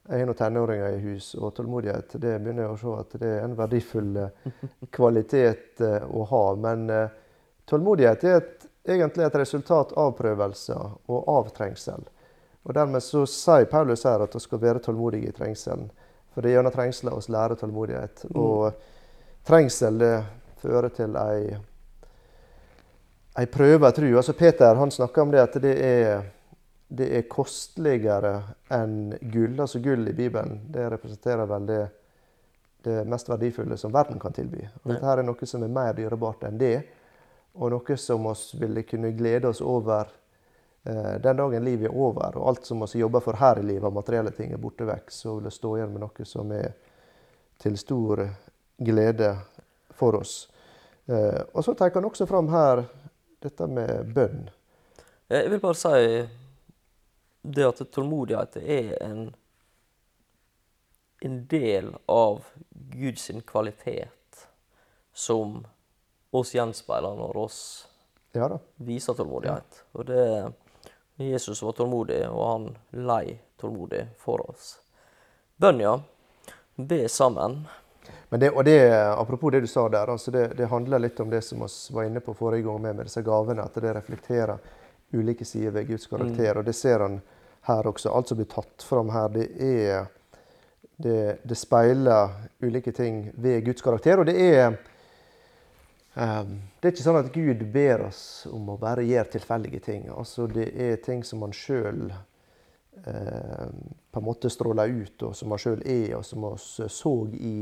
[0.07, 3.29] jeg har noen tenåringer i hus, og tålmodighet det begynner jeg å se at det
[3.31, 4.55] er en verdifull eh,
[4.93, 6.43] kvalitet eh, å ha.
[6.61, 7.15] Men eh,
[7.65, 12.05] tålmodighet er et egentlig et resultat av prøvelser og av trengsel.
[12.65, 15.89] Og Dermed så sier Paulus her at vi skal være tålmodige i trengselen.
[16.33, 18.25] For det er gjennom trengsel vi lærer tålmodighet.
[18.29, 18.41] Mm.
[18.41, 20.15] Og trengsel det
[20.61, 21.57] fører til ei,
[23.39, 24.17] ei prøve tror tru.
[24.17, 26.25] Altså Peter han snakker om det at det er,
[26.87, 28.33] det er kosteligere
[28.73, 29.55] enn gull.
[29.59, 31.81] Altså gull i Bibelen det representerer vel det,
[32.85, 34.61] det mest verdifulle som verden kan tilby.
[34.83, 36.77] Og dette her er noe som er mer dyrebart enn det
[37.55, 40.09] og noe som oss ville kunne glede oss over
[40.83, 43.85] eh, den dagen livet er over, og alt som vi jobber for her i livet,
[43.87, 46.73] av materielle ting, er borte vekk, så vil det stå igjen med noe som er
[47.63, 48.25] til stor
[48.83, 49.31] glede
[49.95, 50.35] for oss.
[51.07, 52.83] Eh, og så tenker han også fram her
[53.45, 54.49] dette med bønn.
[55.31, 56.25] Jeg vil bare si
[57.51, 59.29] det at tålmodighet er en,
[61.21, 64.47] en del av Guds kvalitet
[65.13, 65.61] som
[66.35, 67.59] oss gjenspeiler når oss
[68.35, 69.83] ja viser tålmodighet.
[69.95, 70.25] Og det
[71.15, 72.65] Jesus var tålmodig, og han
[73.07, 74.79] lei tålmodig for oss.
[75.55, 75.93] Bønn, ja.
[76.75, 77.61] Be sammen.
[78.29, 81.29] Men det, og det, Apropos det du sa der, altså det, det, handler litt om
[81.29, 83.63] det som vi var inne på forrige gang med, med disse gavene.
[83.63, 84.57] At det reflekterer
[85.15, 86.51] ulike sider ved Guds karakter.
[86.51, 86.59] Mm.
[86.59, 87.21] Og det ser han
[87.67, 88.11] her også.
[88.13, 90.05] Alt som blir tatt fram her, det er
[90.95, 94.21] det, det speiler ulike ting ved Guds karakter.
[94.21, 94.77] Og det er
[96.15, 100.05] Um, det er ikke sånn at Gud ber oss om å bare gjøre tilfeldige ting.
[100.15, 102.05] Altså, det er ting som man sjøl
[103.03, 103.81] ehm,
[104.15, 107.55] på en måte stråler ut, og som man sjøl er, og som vi så i,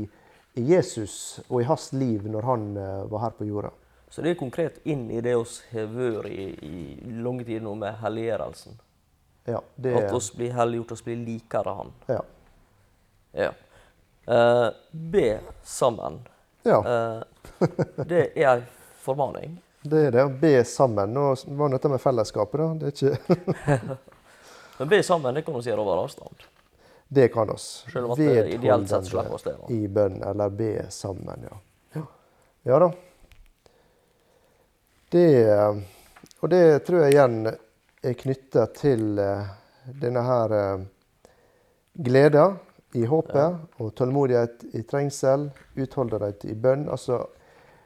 [0.54, 3.72] Jesus og i hans liv når han uh, var her på jorda.
[4.06, 7.72] Så det er konkret inn i det vi har vært i, i lange tider nå
[7.80, 8.78] med helliggjørelsen?
[9.44, 9.94] Ja, det...
[9.94, 11.92] At oss blir helliggjort, oss blir likere Han?
[12.06, 12.22] Ja.
[13.32, 13.50] ja.
[14.28, 16.22] Uh, be sammen.
[16.62, 16.80] Ja.
[17.96, 18.62] det er ei
[19.04, 19.60] formaning.
[19.84, 20.28] Det er det.
[20.40, 21.12] Be sammen.
[21.12, 22.68] Nå var dette med fellesskapet, da.
[22.74, 23.98] Det er ikke
[24.78, 26.46] Men be sammen, det kan vi gjøre over avstand.
[27.08, 27.58] Det kan vi.
[27.58, 29.54] Selv om at det ideelt sett slipper oss det.
[29.70, 31.58] I bønn, eller be sammen, ja.
[31.92, 32.06] ja.
[32.62, 32.88] Ja da.
[35.12, 35.28] Det
[36.40, 37.36] Og det tror jeg igjen
[38.04, 39.46] er knytta til uh,
[40.00, 40.84] denne her uh,
[41.94, 42.48] gleda
[42.94, 46.86] i håpet og tålmodighet i trengsel, utholdenhet i bønn.
[46.92, 47.20] Altså,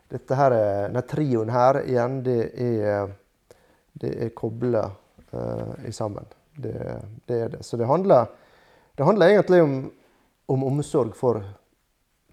[0.09, 0.55] dette her,
[0.89, 3.13] denne trioen her igjen, det er,
[3.93, 4.85] det er kobla
[5.33, 6.29] uh, sammen.
[6.59, 6.75] Det,
[7.25, 7.63] det, er det.
[7.65, 8.27] Så det handler,
[8.99, 9.81] det handler egentlig om,
[10.51, 11.41] om, omsorg for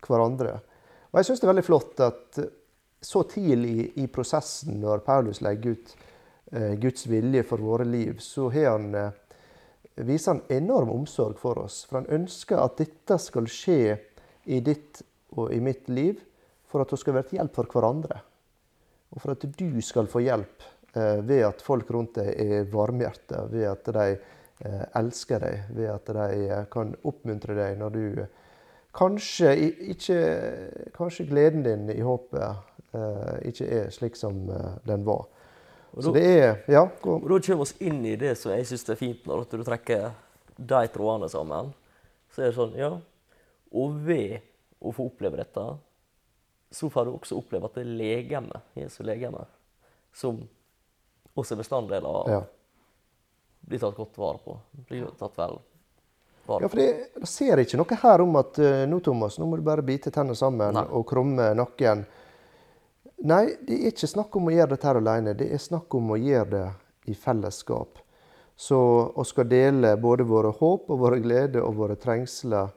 [0.05, 0.57] hverandre.
[1.11, 2.39] Og jeg syns det er veldig flott at
[3.05, 5.93] så tidlig i prosessen, når Paulus legger ut
[6.51, 9.07] Guds vilje for våre liv, så han uh,
[9.95, 11.83] viser han enorm omsorg for oss.
[11.89, 13.97] For han ønsker at dette skal skje
[14.45, 15.01] i ditt
[15.35, 16.19] og i mitt liv
[16.69, 18.21] for at vi skal være til hjelp for hverandre.
[19.15, 20.65] Og for at du skal få hjelp
[20.95, 25.91] eh, ved at folk rundt deg er varmhjerta, ved at de eh, elsker deg, ved
[25.93, 28.25] at de eh, kan oppmuntre deg når du
[28.95, 29.51] kanskje
[29.91, 30.19] ikke
[30.95, 32.43] Kanskje gleden din i håpet
[32.95, 35.25] eh, ikke er slik som eh, den var.
[35.95, 38.67] Og så da, det er, ja, og da kommer vi inn i det som jeg
[38.67, 40.09] syns er fint, når du trekker
[40.55, 41.71] de trådene sammen.
[42.35, 42.91] Så er det sånn, ja
[43.75, 44.41] Og ved
[44.83, 45.63] å få oppleve dette,
[46.75, 49.45] så får du også oppleve at det er legeme, Jesu legeme,
[50.15, 50.41] som
[51.35, 52.41] også er bestanddeler av ja.
[53.69, 54.57] blir tatt godt vare på.
[54.89, 55.57] Blir tatt vel.
[56.45, 59.65] Ja, for jeg ser ikke noe her om at uh, nå, Thomas, nå må du
[59.65, 60.83] bare bite tennene sammen Nei.
[60.93, 62.03] og krumme nakken.
[63.23, 65.35] Nei, det er ikke snakk om å gjøre dette her alene.
[65.37, 66.65] Det er snakk om å gjøre det
[67.11, 68.01] i fellesskap.
[68.55, 68.79] Så
[69.15, 72.69] vi skal dele både våre håp og våre gleder og våre trengsler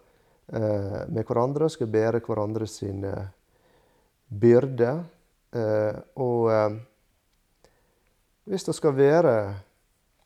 [0.52, 1.68] eh, med hverandre.
[1.70, 3.12] Skal bære hverandre sine
[4.28, 5.02] byrder.
[5.58, 6.78] Eh, og eh,
[8.48, 9.36] hvis det skal være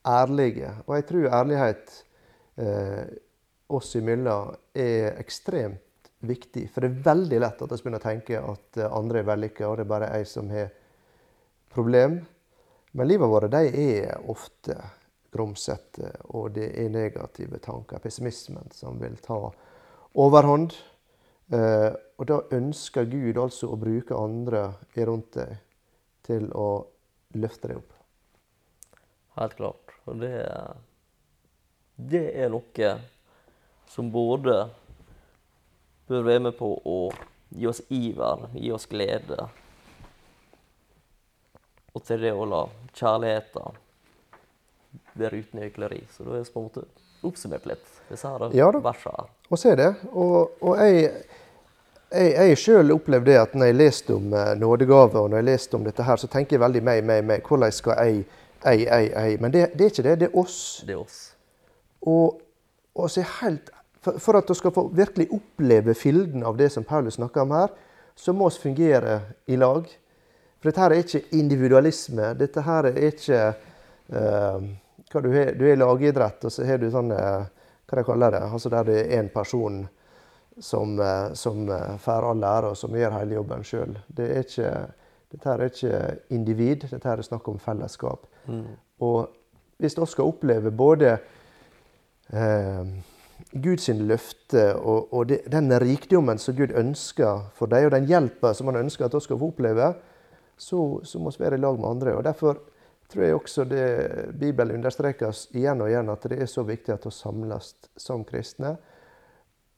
[0.07, 1.97] ærlige, og jeg tror ærlighet
[2.59, 3.05] eh,
[3.73, 5.81] oss imellom er ekstremt
[6.23, 6.69] viktig.
[6.71, 9.69] For det er veldig lett at vi begynner å tenke at eh, andre er vellykka,
[9.69, 10.71] og det er bare jeg som har
[11.73, 12.21] problem.
[12.93, 14.77] Men livet vårt de er ofte
[15.33, 19.39] grumsete, og det er negative tanker, pessimismen, som vil ta
[20.21, 20.77] overhånd.
[21.53, 24.69] Eh, og da ønsker Gud altså å bruke andre
[25.09, 25.57] rundt deg
[26.23, 26.69] til å
[27.35, 27.97] løfte deg opp.
[29.41, 29.97] Helt klart.
[30.07, 30.37] Og det,
[31.97, 32.93] det er noe
[33.89, 34.55] som både
[36.13, 36.99] bør være med på å
[37.53, 39.49] gi oss iver, gi oss glede.
[41.93, 42.65] Og til det å la
[42.97, 43.79] kjærligheten
[45.21, 46.03] være uten hykleri.
[46.13, 46.85] Så da er vi på en måte
[47.23, 49.29] oppsummert litt disse her ja, versene.
[49.49, 49.91] Og se det.
[50.11, 51.11] Og, og jeg,
[52.13, 55.79] jeg, jeg sjøl opplevde det at når jeg leste om nådegaver, og når jeg leste
[55.79, 57.45] om dette her, så tenker jeg veldig meg, meg, meg.
[57.47, 58.25] Hvordan skal jeg,
[58.65, 59.43] jeg, jeg, jeg?
[59.45, 60.17] Men det, det er ikke det.
[60.25, 60.59] Det er oss.
[60.89, 61.21] Det er oss.
[62.03, 62.41] Og,
[62.97, 63.71] og så er helt,
[64.03, 67.55] for, for at du skal få virkelig oppleve fylden av det som Paulus snakker om
[67.57, 67.73] her,
[68.15, 69.89] så må vi fungere i lag.
[70.61, 72.33] For dette her er ikke individualisme.
[72.39, 73.41] Dette her er ikke
[74.13, 74.71] uh,
[75.13, 77.43] hva du, er, du i lagidrett, og så har du sånn uh,
[77.89, 78.41] Hva de kaller det?
[78.47, 79.83] Altså der det er én person
[80.61, 81.67] som, uh, som
[82.01, 83.97] får all ære, og som gjør hele jobben sjøl.
[84.09, 84.73] Det er ikke
[85.33, 86.01] dette her er ikke
[86.37, 88.27] individ, dette her er snakk om fellesskap.
[88.47, 88.75] Mm.
[89.01, 89.31] Og
[89.81, 91.15] hvis vi skal oppleve både
[92.33, 92.91] eh,
[93.51, 98.71] Guds løfte og, og den rikdommen som Gud ønsker for deg, og den hjelpa som
[98.71, 99.93] han ønsker at vi skal få oppleve,
[100.57, 102.17] så, så må vi være i lag med andre.
[102.17, 102.61] Og Derfor
[103.13, 103.87] tror jeg også det
[104.41, 108.77] Bibelen understrekes igjen og igjen at det er så viktig at vi samles som kristne.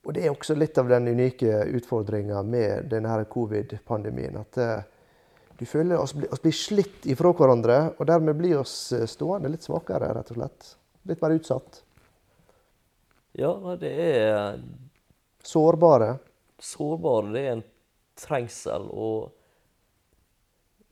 [0.05, 4.37] Og Det er også litt av den unike utfordringa med denne covid-pandemien.
[4.37, 4.83] at eh,
[5.57, 9.65] du føler oss, oss blir slitt ifra hverandre, og dermed blir oss eh, stående litt
[9.65, 10.75] svakere, rett og slett.
[11.09, 11.84] Litt mer utsatt.
[13.35, 14.61] Ja, det er
[15.45, 16.15] Sårbare.
[16.59, 17.31] Sårbare.
[17.35, 17.65] Det er en
[18.17, 18.87] trengsel.
[18.89, 19.31] Og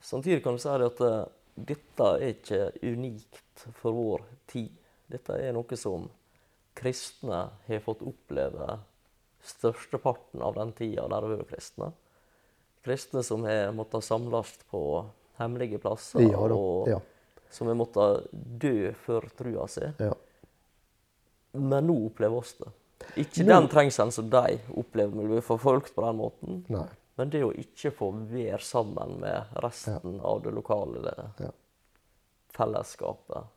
[0.04, 1.24] samtidig kan du si at eh,
[1.72, 4.70] dette er ikke unikt for vår tid.
[5.10, 6.10] Dette er noe som
[6.78, 8.78] kristne har fått oppleve
[9.44, 11.92] størsteparten av den tida der vi har vært kristne
[12.84, 15.06] kristne som har måttet samles på
[15.40, 17.00] hemmelige plasser, ja, og ja.
[17.52, 19.88] som har måttet dø for trua si.
[20.04, 20.12] Ja.
[21.54, 22.72] Men nå opplever oss det.
[23.22, 23.50] Ikke nå...
[23.52, 26.88] den trengselen som de opplever når vi blir forfolkt på den måten, Nei.
[27.20, 31.52] men det å ikke få være sammen med resten av det lokale det
[32.54, 33.52] fellesskapet.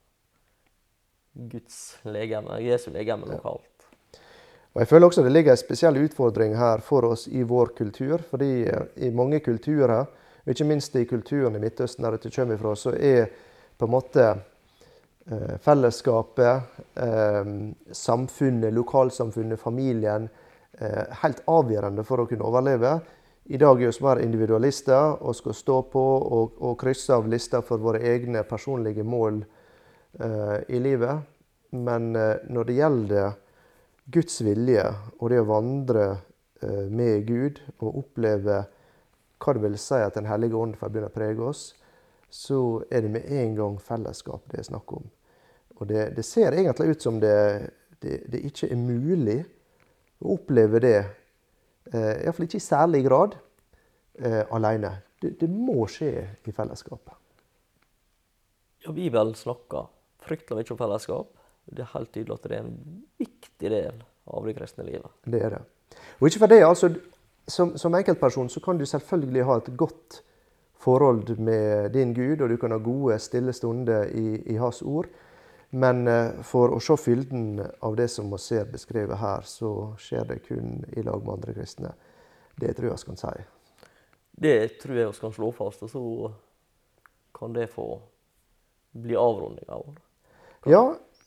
[1.37, 3.77] Guds legeme, Jesu legeme lokalt.
[4.77, 8.21] Og jeg føler også det ligger en spesiell utfordring her for oss i vår kultur.
[8.31, 10.05] fordi eh, i mange kulturer,
[10.45, 13.31] og ikke minst i kulturen i Midtøsten der dette kommer fra, så er
[13.77, 14.27] på en måte
[15.63, 16.63] fellesskapet,
[16.95, 17.45] eh,
[17.93, 20.29] samfunnet, lokalsamfunnet, familien
[21.23, 22.91] helt avgjørende for å kunne overleve.
[23.49, 26.03] I dag er vi mer individualister og skal stå på
[26.37, 29.39] og, og krysse av lister for våre egne personlige mål
[30.69, 31.25] i livet.
[31.73, 33.39] Men når det gjelder
[34.07, 34.85] Guds vilje
[35.19, 36.05] og det å vandre
[36.63, 38.61] eh, med Gud og oppleve
[39.43, 41.65] hva det vil si at Den hellige ånd får begynne å prege oss,
[42.31, 45.11] så er det med en gang fellesskap det er snakk om.
[45.77, 47.37] Og det, det ser egentlig ut som det,
[48.03, 49.39] det, det, ikke er mulig
[50.25, 50.97] å oppleve det,
[51.93, 53.37] eh, iallfall ikke i særlig grad,
[54.19, 54.95] eh, alene.
[55.21, 56.13] Det, det, må skje
[56.47, 57.15] i fellesskapet.
[58.87, 59.91] Ja, Bibelen snakker
[60.25, 61.33] fryktelig mye om fellesskap.
[61.67, 62.77] Det er helt tydelig at det er en
[63.19, 65.13] viktig del av det kristne livet.
[65.27, 65.63] Det er det.
[66.21, 66.91] Og ikke for det, altså,
[67.49, 70.21] som, som enkeltperson så kan du selvfølgelig ha et godt
[70.87, 75.09] forhold med din Gud, og du kan ha gode, stille stunder i, i Hans ord.
[75.71, 80.29] Men uh, for å se fylden av det som vi ser beskrevet her, så skjer
[80.31, 81.93] det kun i lag med andre kristne.
[82.57, 83.33] Det tror jeg vi kan si.
[84.37, 86.05] Det tror jeg vi kan slå fast, og så
[87.37, 87.89] kan det få
[88.97, 89.99] bli avrundinga vår.
[90.67, 90.85] Ja,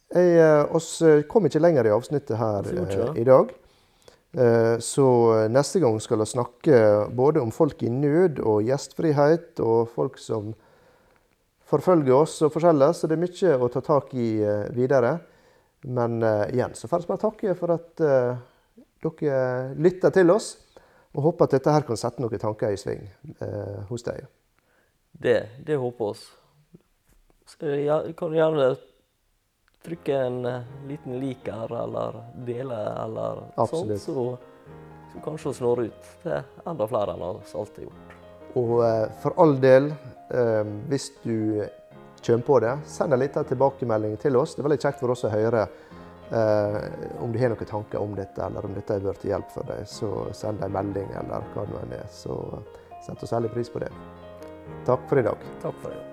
[0.09, 3.51] jeg, eh, oss eh, kom ikke lenger i avsnittet her eh, i dag.
[4.85, 5.03] Så
[5.49, 6.79] neste gang skal vi snakke
[7.17, 10.51] både om folk i nød og gjestfrihet, og folk som
[11.70, 12.93] forfølger oss og forskjellig.
[12.97, 14.30] Så det er mye å ta tak i
[14.76, 15.17] videre.
[15.88, 18.01] Men igjen så får vi bare takke for at
[18.99, 19.38] dere
[19.80, 20.49] lytter til oss.
[21.15, 23.01] Og håper at dette her kan sette noen tanker i sving
[23.41, 24.28] eh, hos deg.
[25.11, 26.28] Det, det håper oss.
[27.59, 28.70] Jeg kan gjerne
[29.82, 30.39] trykke en
[30.86, 33.41] liten liker eller dele eller
[33.72, 34.26] sånt, så,
[35.09, 38.18] så kanskje vi når ut til enda flere enn vi alltid har gjort.
[38.58, 39.91] Og eh, for all del,
[40.34, 41.66] eh, hvis du
[42.26, 44.56] kommer på det, send en liten tilbakemelding til oss.
[44.56, 45.66] Det er veldig kjekt for oss å høre
[46.32, 46.80] eh,
[47.24, 49.70] om du har noen tanker om dette, eller om dette har vært til hjelp for
[49.70, 49.88] deg.
[49.89, 52.08] Så send en melding, eller hva det nå er.
[52.14, 52.38] Så
[53.06, 53.91] setter vi særlig pris på det.
[54.89, 55.52] Takk for i dag.
[55.64, 56.08] Takk for i dag.